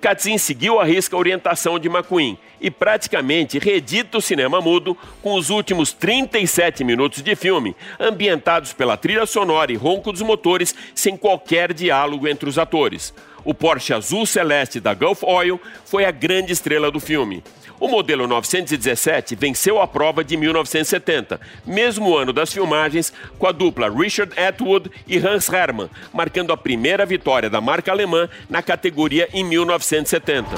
Katzin 0.00 0.38
seguiu 0.38 0.78
a 0.78 0.84
risca 0.84 1.16
a 1.16 1.18
orientação 1.18 1.78
de 1.78 1.88
McQueen 1.88 2.38
e 2.60 2.70
praticamente 2.70 3.58
reedita 3.58 4.18
o 4.18 4.22
cinema 4.22 4.60
mudo 4.60 4.96
com 5.22 5.34
os 5.34 5.50
últimos 5.50 5.92
37 5.92 6.84
minutos 6.84 7.22
de 7.22 7.34
filme, 7.34 7.74
ambientados 7.98 8.72
pela 8.72 8.96
trilha 8.96 9.26
sonora 9.26 9.72
e 9.72 9.76
ronco 9.76 10.12
dos 10.12 10.22
motores, 10.22 10.74
sem 10.94 11.16
qualquer 11.16 11.72
diálogo 11.72 12.28
entre 12.28 12.48
os 12.48 12.58
atores. 12.58 13.14
O 13.46 13.54
Porsche 13.54 13.94
azul 13.94 14.26
celeste 14.26 14.80
da 14.80 14.92
Gulf 14.92 15.22
Oil 15.22 15.60
foi 15.84 16.04
a 16.04 16.10
grande 16.10 16.52
estrela 16.52 16.90
do 16.90 16.98
filme. 16.98 17.44
O 17.78 17.86
modelo 17.86 18.26
917 18.26 19.36
venceu 19.36 19.80
a 19.80 19.86
prova 19.86 20.24
de 20.24 20.36
1970, 20.36 21.40
mesmo 21.64 22.16
ano 22.16 22.32
das 22.32 22.52
filmagens, 22.52 23.12
com 23.38 23.46
a 23.46 23.52
dupla 23.52 23.88
Richard 23.88 24.32
Atwood 24.36 24.90
e 25.06 25.16
Hans 25.18 25.48
Hermann, 25.48 25.88
marcando 26.12 26.52
a 26.52 26.56
primeira 26.56 27.06
vitória 27.06 27.48
da 27.48 27.60
marca 27.60 27.92
alemã 27.92 28.28
na 28.50 28.62
categoria 28.62 29.28
em 29.32 29.44
1970. 29.44 30.48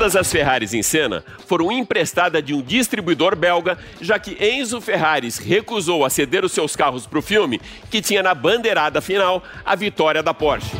Todas 0.00 0.16
as 0.16 0.32
Ferraris 0.32 0.72
em 0.72 0.82
cena 0.82 1.22
foram 1.46 1.70
emprestadas 1.70 2.42
de 2.42 2.54
um 2.54 2.62
distribuidor 2.62 3.36
belga, 3.36 3.76
já 4.00 4.18
que 4.18 4.34
Enzo 4.42 4.80
Ferraris 4.80 5.36
recusou 5.36 6.06
a 6.06 6.08
ceder 6.08 6.42
os 6.42 6.52
seus 6.52 6.74
carros 6.74 7.06
para 7.06 7.18
o 7.18 7.22
filme, 7.22 7.60
que 7.90 8.00
tinha 8.00 8.22
na 8.22 8.34
bandeirada 8.34 9.02
final 9.02 9.44
a 9.62 9.74
vitória 9.74 10.22
da 10.22 10.32
Porsche. 10.32 10.70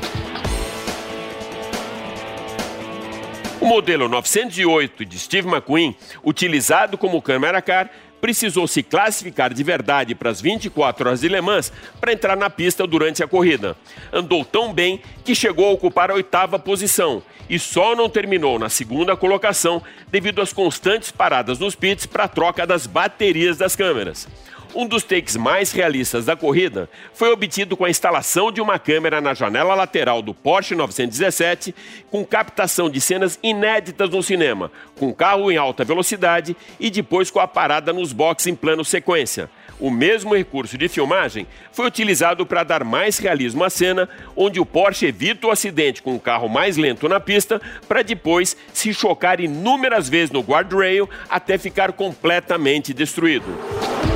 O 3.61 3.67
modelo 3.67 4.09
908 4.09 5.05
de 5.05 5.19
Steve 5.19 5.47
McQueen, 5.47 5.95
utilizado 6.25 6.97
como 6.97 7.21
câmera 7.21 7.61
car, 7.61 7.91
precisou 8.21 8.67
se 8.67 8.83
classificar 8.83 9.53
de 9.53 9.63
verdade 9.63 10.15
para 10.15 10.31
as 10.31 10.41
24 10.41 11.09
horas 11.09 11.21
de 11.21 11.29
Le 11.29 11.41
Mans 11.41 11.73
para 12.01 12.13
entrar 12.13 12.37
na 12.37 12.51
pista 12.51 12.87
durante 12.87 13.23
a 13.23 13.29
corrida. 13.29 13.77
Andou 14.13 14.45
tão 14.45 14.73
bem 14.73 15.01
que 15.25 15.35
chegou 15.35 15.67
a 15.67 15.73
ocupar 15.73 16.11
a 16.11 16.15
oitava 16.15 16.59
posição 16.59 17.23
e 17.49 17.59
só 17.59 17.97
não 17.97 18.09
terminou 18.09 18.59
na 18.59 18.69
segunda 18.69 19.17
colocação 19.17 19.83
devido 20.09 20.41
às 20.41 20.53
constantes 20.53 21.11
paradas 21.11 21.59
nos 21.59 21.75
pits 21.75 22.07
para 22.07 22.25
a 22.25 22.29
troca 22.29 22.67
das 22.67 22.87
baterias 22.87 23.57
das 23.57 23.75
câmeras. 23.75 24.29
Um 24.73 24.87
dos 24.87 25.03
takes 25.03 25.37
mais 25.37 25.73
realistas 25.73 26.27
da 26.27 26.37
corrida 26.37 26.89
foi 27.13 27.33
obtido 27.33 27.77
com 27.77 27.85
a 27.85 27.91
instalação 27.91 28.53
de 28.53 28.61
uma 28.61 28.79
câmera 28.79 29.21
na 29.21 29.35
janela 29.35 29.75
lateral 29.75 30.23
do 30.23 30.33
Porsche 30.33 30.77
917, 30.77 31.75
com 32.09 32.25
captação 32.25 32.89
de 32.89 33.01
cenas 33.01 33.37
inéditas 33.43 34.09
no 34.11 34.23
cinema, 34.23 34.71
com 34.97 35.09
o 35.09 35.15
carro 35.15 35.51
em 35.51 35.57
alta 35.57 35.85
velocidade 35.85 36.57
e 36.79 36.89
depois 36.89 37.33
com 37.33 37.41
a 37.41 37.49
parada 37.49 37.93
nos 37.93 38.13
boxes 38.13 38.47
em 38.47 38.55
plano 38.55 38.85
sequência. 38.85 39.51
O 39.81 39.91
mesmo 39.91 40.37
recurso 40.37 40.79
de 40.79 40.89
filmagem 40.89 41.47
foi 41.73 41.87
utilizado 41.87 42.47
para 42.47 42.63
dar 42.63 42.85
mais 42.85 43.19
realismo 43.19 43.65
à 43.65 43.71
cena, 43.71 44.09
onde 44.37 44.61
o 44.61 44.67
Porsche 44.67 45.07
evita 45.07 45.49
o 45.49 45.51
acidente 45.51 46.03
com 46.03 46.15
o 46.15 46.21
carro 46.21 46.49
mais 46.49 46.77
lento 46.77 47.09
na 47.09 47.19
pista, 47.19 47.61
para 47.89 48.03
depois 48.03 48.57
se 48.73 48.95
chocar 48.95 49.41
inúmeras 49.41 50.09
vezes 50.09 50.31
no 50.31 50.43
guardrail 50.43 51.09
até 51.29 51.57
ficar 51.59 51.93
completamente 51.93 52.93
destruído. 52.93 54.10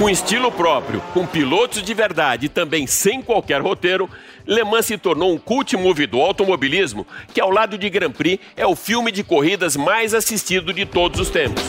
Com 0.00 0.08
estilo 0.08 0.50
próprio, 0.50 1.02
com 1.12 1.26
pilotos 1.26 1.82
de 1.82 1.92
verdade 1.92 2.46
e 2.46 2.48
também 2.48 2.86
sem 2.86 3.20
qualquer 3.20 3.60
roteiro, 3.60 4.08
Le 4.46 4.64
Mans 4.64 4.86
se 4.86 4.96
tornou 4.96 5.30
um 5.30 5.36
cult 5.36 5.76
movie 5.76 6.06
do 6.06 6.18
automobilismo 6.18 7.06
que, 7.34 7.38
ao 7.38 7.50
lado 7.50 7.76
de 7.76 7.90
Grand 7.90 8.10
Prix, 8.10 8.40
é 8.56 8.66
o 8.66 8.74
filme 8.74 9.12
de 9.12 9.22
corridas 9.22 9.76
mais 9.76 10.14
assistido 10.14 10.72
de 10.72 10.86
todos 10.86 11.20
os 11.20 11.28
tempos. 11.28 11.62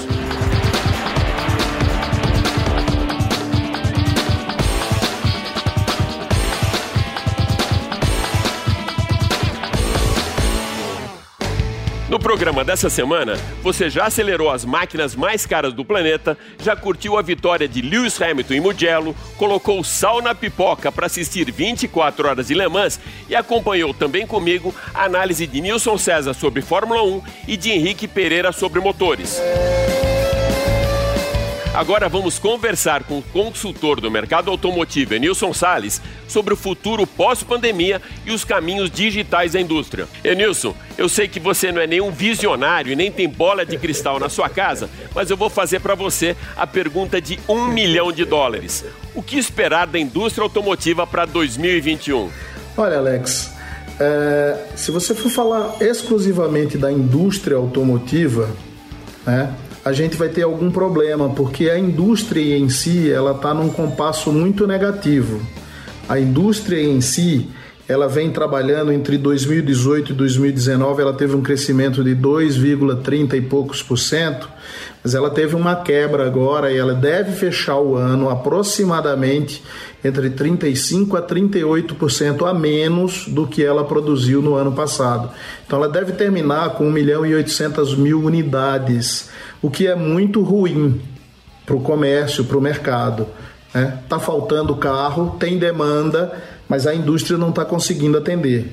Programa 12.22 12.64
dessa 12.64 12.90
semana, 12.90 13.34
você 13.64 13.90
já 13.90 14.06
acelerou 14.06 14.50
as 14.50 14.64
máquinas 14.64 15.16
mais 15.16 15.46
caras 15.46 15.74
do 15.74 15.84
planeta, 15.84 16.38
já 16.62 16.76
curtiu 16.76 17.18
a 17.18 17.22
vitória 17.22 17.68
de 17.68 17.82
Lewis 17.82 18.22
Hamilton 18.22 18.54
em 18.54 18.60
Mugello, 18.60 19.16
colocou 19.38 19.84
sal 19.84 20.22
na 20.22 20.36
pipoca 20.36 20.92
para 20.92 21.08
assistir 21.08 21.52
24 21.52 22.28
horas 22.28 22.48
de 22.48 22.54
Le 22.54 22.68
Mans 22.68 23.00
e 23.28 23.36
acompanhou 23.36 23.94
também 23.94 24.28
comigo 24.28 24.74
a 24.94 25.06
análise 25.06 25.48
de 25.48 25.60
Nilson 25.60 25.98
César 25.98 26.34
sobre 26.34 26.62
Fórmula 26.62 27.04
1 27.04 27.22
e 27.48 27.58
de 27.58 27.72
Henrique 27.72 28.08
Pereira 28.08 28.52
sobre 28.52 28.80
motores. 28.80 29.42
Agora 31.74 32.10
vamos 32.10 32.38
conversar 32.38 33.06
com 33.06 33.20
o 33.20 33.24
consultor 33.24 34.02
do 34.02 34.12
mercado 34.12 34.52
automotivo, 34.52 35.14
Enilson 35.14 35.54
Sales, 35.54 36.02
sobre 36.28 36.54
o 36.54 36.58
futuro 36.58 37.08
pós-pandemia 37.08 38.02
e 38.26 38.32
os 38.34 38.44
caminhos 38.44 38.92
digitais 38.92 39.54
da 39.54 39.62
indústria. 39.62 40.06
Enilson, 40.22 40.76
eu 40.98 41.08
sei 41.08 41.30
que 41.30 41.40
você 41.40 41.72
não 41.72 41.82
é 41.82 41.88
nenhum 41.88 42.12
visionário 42.12 42.92
e 42.92 42.96
nem 42.96 43.10
tem 43.10 43.30
bola 43.30 43.66
de 43.66 43.78
cristal 43.78 44.20
na 44.20 44.28
sua 44.28 44.50
casa, 44.50 44.90
mas 45.16 45.30
eu 45.32 45.38
vou 45.38 45.50
fazer 45.50 45.80
para 45.80 45.96
você 45.96 46.36
a 46.58 46.68
pergunta 46.68 47.22
de 47.22 47.40
um 47.48 47.68
milhão 47.68 48.12
de 48.12 48.26
dólares. 48.26 48.84
O 49.16 49.24
que 49.24 49.40
esperar 49.40 49.88
da 49.88 49.98
indústria 49.98 50.44
automotiva 50.44 51.08
para 51.08 51.24
2021? 51.24 52.30
Olha, 52.76 52.98
Alex, 52.98 53.50
é, 53.98 54.58
se 54.76 54.92
você 54.92 55.16
for 55.16 55.30
falar 55.30 55.78
exclusivamente 55.80 56.78
da 56.78 56.92
indústria 56.92 57.56
automotiva, 57.56 58.50
né? 59.26 59.56
A 59.84 59.92
gente 59.92 60.16
vai 60.16 60.30
ter 60.30 60.44
algum 60.44 60.70
problema, 60.70 61.30
porque 61.30 61.70
a 61.70 61.78
indústria 61.78 62.58
em 62.58 62.70
si 62.70 63.12
ela 63.12 63.32
está 63.32 63.54
num 63.54 63.70
compasso 63.70 64.32
muito 64.32 64.68
negativo. 64.68 65.42
A 66.08 66.20
indústria 66.20 66.82
em 66.82 67.02
si 67.02 67.50
ela 67.88 68.08
vem 68.08 68.32
trabalhando 68.32 68.92
entre 68.92 69.18
2018 69.18 70.12
e 70.12 70.16
2019, 70.16 71.02
ela 71.02 71.14
teve 71.14 71.36
um 71.36 71.42
crescimento 71.42 72.04
de 72.04 72.16
2,30 72.16 73.34
e 73.34 73.42
poucos 73.42 73.84
por 73.84 73.98
cento, 73.98 74.48
mas 75.04 75.14
ela 75.14 75.30
teve 75.30 75.56
uma 75.56 75.76
quebra 75.76 76.26
agora 76.26 76.72
e 76.72 76.78
ela 76.78 76.94
deve 76.94 77.32
fechar 77.34 77.78
o 77.78 77.96
ano 77.96 78.30
aproximadamente 78.30 79.64
entre 80.04 80.30
35 80.30 81.18
a 81.18 81.22
38% 81.22 82.48
a 82.48 82.54
menos 82.54 83.28
do 83.28 83.48
que 83.48 83.64
ela 83.64 83.84
produziu 83.84 84.42
no 84.42 84.56
ano 84.56 84.72
passado. 84.72 85.30
Então 85.66 85.80
ela 85.80 85.90
deve 85.90 86.14
terminar 86.14 86.72
com 86.72 86.88
1 86.88 86.92
milhão 86.92 87.26
e 87.26 87.34
800 87.36 87.96
mil 87.96 88.24
unidades 88.24 89.30
o 89.62 89.70
que 89.70 89.88
é 89.88 89.96
muito 89.96 90.42
ruim 90.42 91.02
para 91.66 91.76
o 91.76 91.82
comércio, 91.82 92.44
para 92.46 92.58
o 92.58 92.62
mercado. 92.62 93.28
Está 93.68 93.80
né? 93.80 94.00
Tá 94.10 94.20
faltando 94.20 94.76
carro, 94.76 95.38
tem 95.40 95.58
demanda, 95.58 96.34
mas 96.72 96.88
a 96.88 96.96
indústria 96.96 97.38
não 97.38 97.50
está 97.50 97.66
conseguindo 97.66 98.18
atender. 98.18 98.72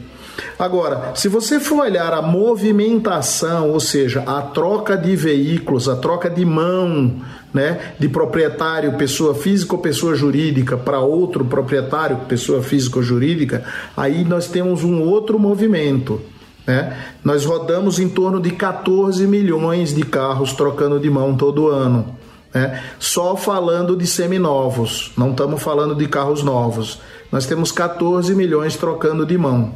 Agora, 0.57 1.17
se 1.17 1.27
você 1.27 1.59
for 1.59 1.81
olhar 1.81 2.13
a 2.13 2.23
movimentação, 2.23 3.73
ou 3.73 3.81
seja, 3.81 4.23
a 4.25 4.41
troca 4.41 4.97
de 4.97 5.17
veículos, 5.17 5.89
a 5.89 5.97
troca 5.97 6.31
de 6.31 6.45
mão, 6.45 7.17
né, 7.53 7.95
de 7.99 8.09
proprietário, 8.09 8.93
pessoa 8.93 9.35
física 9.35 9.75
ou 9.75 9.83
pessoa 9.83 10.15
jurídica, 10.15 10.77
para 10.77 11.01
outro 11.01 11.45
proprietário, 11.45 12.19
pessoa 12.29 12.63
física 12.63 12.99
ou 12.99 13.03
jurídica, 13.03 13.65
aí 13.97 14.23
nós 14.23 14.47
temos 14.47 14.85
um 14.85 15.03
outro 15.03 15.37
movimento. 15.37 16.21
Né? 16.65 16.97
Nós 17.25 17.45
rodamos 17.45 17.99
em 17.99 18.09
torno 18.09 18.41
de 18.41 18.53
14 18.53 19.27
milhões 19.27 19.93
de 19.93 20.05
carros 20.05 20.53
trocando 20.53 21.01
de 21.01 21.11
mão 21.11 21.37
todo 21.37 21.67
ano. 21.67 22.17
Né? 22.55 22.81
Só 23.01 23.37
falando 23.37 23.97
de 23.97 24.07
seminovos, 24.07 25.11
não 25.17 25.33
estamos 25.33 25.61
falando 25.61 25.97
de 25.97 26.07
carros 26.07 26.45
novos. 26.45 27.01
Nós 27.31 27.45
temos 27.47 27.71
14 27.71 28.35
milhões 28.35 28.75
trocando 28.77 29.27
de 29.27 29.37
mão. 29.37 29.75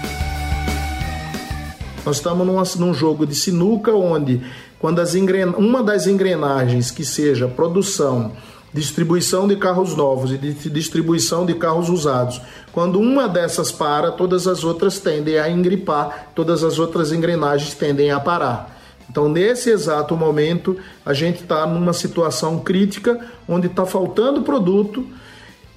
Nós 2.05 2.17
estamos 2.17 2.45
numa, 2.45 2.63
num 2.77 2.93
jogo 2.93 3.25
de 3.25 3.33
sinuca 3.33 3.93
onde, 3.93 4.41
quando 4.77 4.99
as 4.99 5.15
engren... 5.15 5.53
uma 5.57 5.81
das 5.81 6.07
engrenagens 6.07 6.91
que 6.91 7.05
seja 7.05 7.47
produção, 7.47 8.33
distribuição 8.75 9.47
de 9.47 9.55
carros 9.55 9.95
novos 9.95 10.33
e 10.33 10.38
de 10.38 10.69
distribuição 10.69 11.45
de 11.45 11.53
carros 11.55 11.89
usados, 11.89 12.41
quando 12.73 12.99
uma 12.99 13.27
dessas 13.27 13.71
para, 13.71 14.11
todas 14.11 14.47
as 14.47 14.65
outras 14.65 14.99
tendem 14.99 15.39
a 15.39 15.49
engripar, 15.49 16.31
todas 16.35 16.61
as 16.61 16.77
outras 16.77 17.13
engrenagens 17.13 17.73
tendem 17.73 18.11
a 18.11 18.19
parar. 18.19 18.75
Então, 19.09 19.29
nesse 19.29 19.69
exato 19.69 20.17
momento, 20.17 20.77
a 21.05 21.13
gente 21.13 21.41
está 21.41 21.65
numa 21.65 21.93
situação 21.93 22.59
crítica 22.59 23.17
onde 23.47 23.67
está 23.67 23.85
faltando 23.85 24.41
produto 24.41 25.07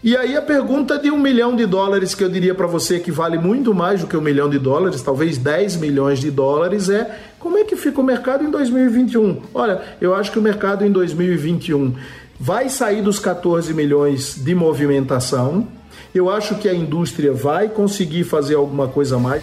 e 0.03 0.17
aí 0.17 0.37
a 0.37 0.43
pergunta 0.43 0.97
de 0.97 1.11
um 1.11 1.19
milhão 1.19 1.57
de 1.57 1.67
dólares, 1.67 2.15
que 2.15 2.23
eu 2.23 2.29
diria 2.29 2.55
para 2.55 2.69
você 2.69 3.01
que 3.01 3.11
vale 3.11 3.37
muito 3.37 3.75
mais 3.75 4.01
do 4.01 4.07
que 4.07 4.17
um 4.17 4.21
milhão 4.21 4.49
de 4.49 4.57
dólares, 4.57 5.03
talvez 5.03 5.37
10 5.39 5.75
milhões 5.77 6.21
de 6.21 6.31
dólares, 6.31 6.89
é 6.89 7.19
como 7.37 7.59
é 7.59 7.65
que 7.65 7.75
fica 7.75 8.01
o 8.01 8.05
mercado 8.05 8.45
em 8.45 8.51
2021? 8.51 9.43
Olha, 9.53 9.83
eu 10.01 10.15
acho 10.15 10.31
que 10.31 10.39
o 10.39 10.43
mercado 10.43 10.85
em 10.85 10.93
2021 10.93 11.95
vai 12.39 12.69
sair 12.69 13.03
dos 13.03 13.19
14 13.19 13.73
milhões 13.75 14.37
de 14.37 14.55
movimentação. 14.55 15.67
Eu 16.15 16.31
acho 16.31 16.57
que 16.57 16.69
a 16.69 16.75
indústria 16.75 17.33
vai 17.33 17.69
conseguir 17.69 18.25
fazer 18.25 18.55
alguma 18.55 18.89
coisa 18.89 19.17
a 19.17 19.19
mais. 19.19 19.43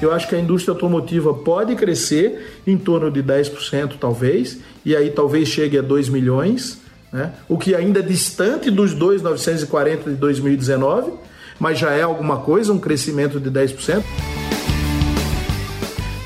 Eu 0.00 0.12
acho 0.12 0.28
que 0.28 0.34
a 0.34 0.38
indústria 0.40 0.72
automotiva 0.72 1.32
pode 1.32 1.76
crescer 1.76 2.60
em 2.66 2.76
torno 2.76 3.10
de 3.10 3.22
10%, 3.22 3.94
talvez, 4.00 4.58
e 4.84 4.96
aí 4.96 5.10
talvez 5.10 5.48
chegue 5.48 5.78
a 5.78 5.82
2 5.82 6.08
milhões 6.08 6.82
né? 7.12 7.32
o 7.48 7.58
que 7.58 7.74
ainda 7.74 8.00
é 8.00 8.02
distante 8.02 8.70
dos 8.70 8.94
2,940 8.94 10.10
de 10.10 10.16
2019, 10.16 11.12
mas 11.60 11.78
já 11.78 11.90
é 11.90 12.02
alguma 12.02 12.38
coisa, 12.38 12.72
um 12.72 12.78
crescimento 12.78 13.38
de 13.38 13.50
10%. 13.50 14.02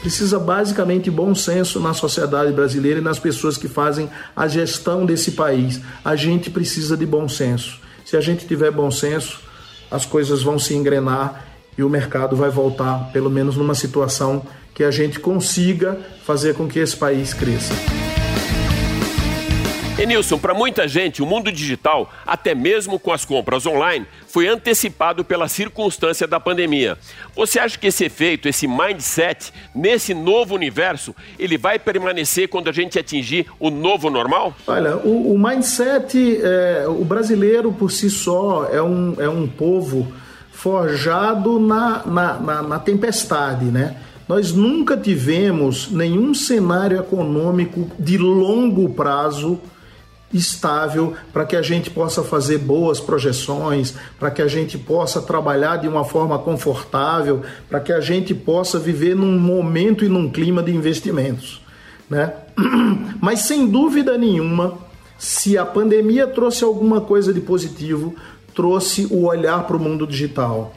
Precisa 0.06 0.38
basicamente 0.38 1.10
bom 1.10 1.34
senso 1.34 1.80
na 1.80 1.92
sociedade 1.92 2.52
brasileira 2.52 3.00
e 3.00 3.02
nas 3.02 3.18
pessoas 3.18 3.56
que 3.56 3.66
fazem 3.66 4.08
a 4.36 4.46
gestão 4.46 5.04
desse 5.04 5.32
país. 5.32 5.80
A 6.04 6.14
gente 6.14 6.48
precisa 6.48 6.96
de 6.96 7.04
bom 7.04 7.28
senso. 7.28 7.80
Se 8.04 8.16
a 8.16 8.20
gente 8.20 8.46
tiver 8.46 8.70
bom 8.70 8.88
senso, 8.88 9.40
as 9.90 10.06
coisas 10.06 10.44
vão 10.44 10.60
se 10.60 10.74
engrenar 10.74 11.44
e 11.76 11.82
o 11.82 11.90
mercado 11.90 12.36
vai 12.36 12.50
voltar, 12.50 13.10
pelo 13.12 13.28
menos 13.28 13.56
numa 13.56 13.74
situação 13.74 14.46
que 14.72 14.84
a 14.84 14.92
gente 14.92 15.18
consiga 15.18 15.98
fazer 16.22 16.54
com 16.54 16.68
que 16.68 16.78
esse 16.78 16.96
país 16.96 17.34
cresça. 17.34 17.74
Enilson, 19.98 20.36
para 20.36 20.52
muita 20.52 20.86
gente, 20.86 21.22
o 21.22 21.26
mundo 21.26 21.50
digital, 21.50 22.12
até 22.26 22.54
mesmo 22.54 22.98
com 22.98 23.12
as 23.12 23.24
compras 23.24 23.64
online, 23.64 24.04
foi 24.28 24.46
antecipado 24.46 25.24
pela 25.24 25.48
circunstância 25.48 26.26
da 26.26 26.38
pandemia. 26.38 26.98
Você 27.34 27.58
acha 27.58 27.78
que 27.78 27.86
esse 27.86 28.04
efeito, 28.04 28.46
esse 28.46 28.68
mindset, 28.68 29.50
nesse 29.74 30.12
novo 30.12 30.54
universo, 30.54 31.16
ele 31.38 31.56
vai 31.56 31.78
permanecer 31.78 32.46
quando 32.46 32.68
a 32.68 32.72
gente 32.72 32.98
atingir 32.98 33.46
o 33.58 33.70
novo 33.70 34.10
normal? 34.10 34.54
Olha, 34.66 34.98
o, 34.98 35.32
o 35.32 35.38
mindset, 35.38 36.40
é, 36.42 36.84
o 36.86 37.02
brasileiro 37.02 37.72
por 37.72 37.90
si 37.90 38.10
só 38.10 38.68
é 38.70 38.82
um, 38.82 39.14
é 39.18 39.30
um 39.30 39.48
povo 39.48 40.12
forjado 40.52 41.58
na, 41.58 42.02
na, 42.04 42.34
na, 42.34 42.62
na 42.62 42.78
tempestade, 42.78 43.64
né? 43.64 43.96
Nós 44.28 44.52
nunca 44.52 44.94
tivemos 44.94 45.90
nenhum 45.90 46.34
cenário 46.34 46.98
econômico 46.98 47.90
de 47.98 48.18
longo 48.18 48.90
prazo 48.90 49.58
estável 50.32 51.14
para 51.32 51.44
que 51.44 51.56
a 51.56 51.62
gente 51.62 51.90
possa 51.90 52.22
fazer 52.22 52.58
boas 52.58 53.00
projeções, 53.00 53.94
para 54.18 54.30
que 54.30 54.42
a 54.42 54.48
gente 54.48 54.76
possa 54.76 55.22
trabalhar 55.22 55.76
de 55.76 55.88
uma 55.88 56.04
forma 56.04 56.38
confortável, 56.38 57.42
para 57.68 57.80
que 57.80 57.92
a 57.92 58.00
gente 58.00 58.34
possa 58.34 58.78
viver 58.78 59.14
num 59.14 59.38
momento 59.38 60.04
e 60.04 60.08
num 60.08 60.30
clima 60.30 60.62
de 60.62 60.74
investimentos, 60.74 61.62
né? 62.10 62.32
Mas 63.20 63.40
sem 63.40 63.66
dúvida 63.66 64.18
nenhuma, 64.18 64.74
se 65.18 65.56
a 65.56 65.64
pandemia 65.64 66.26
trouxe 66.26 66.64
alguma 66.64 67.00
coisa 67.00 67.32
de 67.32 67.40
positivo, 67.40 68.14
trouxe 68.54 69.06
o 69.10 69.26
olhar 69.26 69.66
para 69.66 69.76
o 69.76 69.80
mundo 69.80 70.06
digital. 70.06 70.74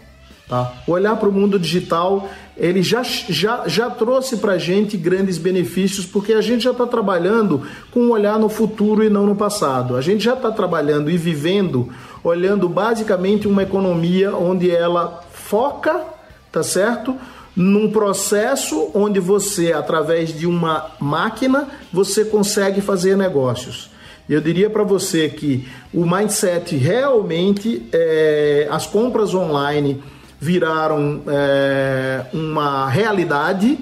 Tá? 0.50 0.74
Olhar 0.88 1.16
para 1.16 1.30
o 1.30 1.32
mundo 1.32 1.60
digital 1.60 2.28
ele 2.60 2.84
já, 2.84 3.02
já, 3.04 3.64
já 3.68 3.90
trouxe 3.90 4.36
para 4.36 4.54
a 4.54 4.58
gente 4.58 4.98
grandes 4.98 5.38
benefícios, 5.38 6.06
porque 6.06 6.34
a 6.34 6.42
gente 6.42 6.66
já 6.66 6.72
está 6.72 6.86
trabalhando 6.86 7.66
com 7.90 8.02
um 8.02 8.12
olhar 8.12 8.38
no 8.38 8.50
futuro 8.50 9.02
e 9.02 9.10
não 9.10 9.26
no 9.26 9.36
passado. 9.36 9.96
A 9.96 10.02
gente 10.02 10.26
já 10.26 10.34
está 10.34 10.52
trabalhando 10.52 11.10
e 11.10 11.18
vivendo 11.18 11.90
olhando 12.22 12.68
basicamente 12.68 13.48
uma 13.48 13.64
economia 13.64 14.36
onde 14.36 14.70
ela 14.70 15.22
foca, 15.32 16.02
tá 16.52 16.62
certo? 16.62 17.16
Num 17.56 17.92
processo 17.92 18.92
onde 18.94 19.22
você, 19.22 19.72
através 19.72 20.38
de 20.38 20.46
uma 20.46 20.92
máquina, 21.00 21.68
você 21.94 22.26
consegue 22.26 22.82
fazer 22.82 23.16
negócios. 23.16 23.90
Eu 24.30 24.42
diria 24.42 24.70
para 24.70 24.84
você 24.84 25.30
que 25.30 25.68
o 25.94 26.06
mindset 26.06 26.76
realmente, 26.76 27.88
é, 27.92 28.68
as 28.70 28.86
compras 28.86 29.34
online 29.34 30.04
viraram 30.40 31.22
é, 31.28 32.26
uma 32.34 32.88
realidade, 32.90 33.78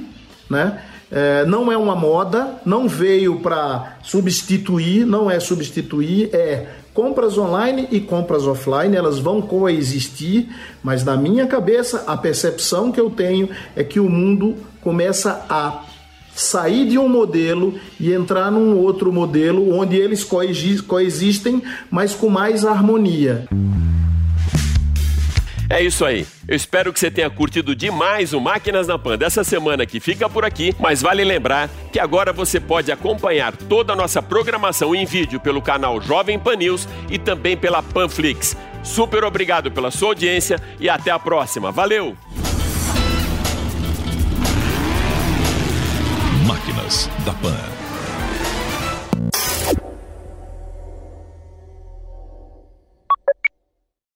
né? 0.49 0.81
É, 1.09 1.45
não 1.45 1.71
é 1.71 1.77
uma 1.77 1.95
moda, 1.95 2.55
não 2.65 2.87
veio 2.87 3.39
para 3.39 3.97
substituir, 4.03 5.05
não 5.05 5.31
é 5.31 5.39
substituir, 5.39 6.29
é 6.33 6.67
compras 6.93 7.37
online 7.37 7.87
e 7.91 7.99
compras 7.99 8.45
offline, 8.45 8.95
elas 8.95 9.19
vão 9.19 9.41
coexistir, 9.41 10.49
mas 10.83 11.05
na 11.05 11.15
minha 11.15 11.45
cabeça, 11.45 12.03
a 12.07 12.17
percepção 12.17 12.91
que 12.91 12.99
eu 12.99 13.09
tenho 13.09 13.49
é 13.75 13.83
que 13.83 13.99
o 13.99 14.09
mundo 14.09 14.55
começa 14.81 15.45
a 15.47 15.83
sair 16.35 16.87
de 16.87 16.97
um 16.97 17.07
modelo 17.07 17.75
e 17.99 18.11
entrar 18.11 18.51
num 18.51 18.77
outro 18.77 19.13
modelo 19.13 19.73
onde 19.73 19.95
eles 19.95 20.23
coexistem, 20.23 21.63
mas 21.89 22.13
com 22.13 22.29
mais 22.29 22.65
harmonia. 22.65 23.47
É 25.69 25.81
isso 25.81 26.05
aí. 26.05 26.25
Eu 26.47 26.55
espero 26.55 26.93
que 26.93 26.99
você 26.99 27.11
tenha 27.11 27.29
curtido 27.29 27.75
demais 27.75 28.33
o 28.33 28.39
Máquinas 28.39 28.87
na 28.87 28.97
Pan 28.97 29.17
dessa 29.17 29.43
semana 29.43 29.85
que 29.85 29.99
fica 29.99 30.29
por 30.29 30.45
aqui, 30.45 30.73
mas 30.79 31.01
vale 31.01 31.23
lembrar 31.23 31.69
que 31.91 31.99
agora 31.99 32.31
você 32.31 32.59
pode 32.59 32.91
acompanhar 32.91 33.55
toda 33.55 33.93
a 33.93 33.95
nossa 33.95 34.21
programação 34.21 34.95
em 34.95 35.05
vídeo 35.05 35.39
pelo 35.39 35.61
canal 35.61 35.99
Jovem 35.99 36.39
Pan 36.39 36.55
News 36.55 36.87
e 37.09 37.19
também 37.19 37.57
pela 37.57 37.83
Panflix. 37.83 38.55
Super 38.81 39.25
obrigado 39.25 39.69
pela 39.69 39.91
sua 39.91 40.09
audiência 40.09 40.61
e 40.79 40.89
até 40.89 41.11
a 41.11 41.19
próxima. 41.19 41.71
Valeu! 41.71 42.15
Máquinas 46.45 47.09
da 47.25 47.33
Pan. 47.33 47.86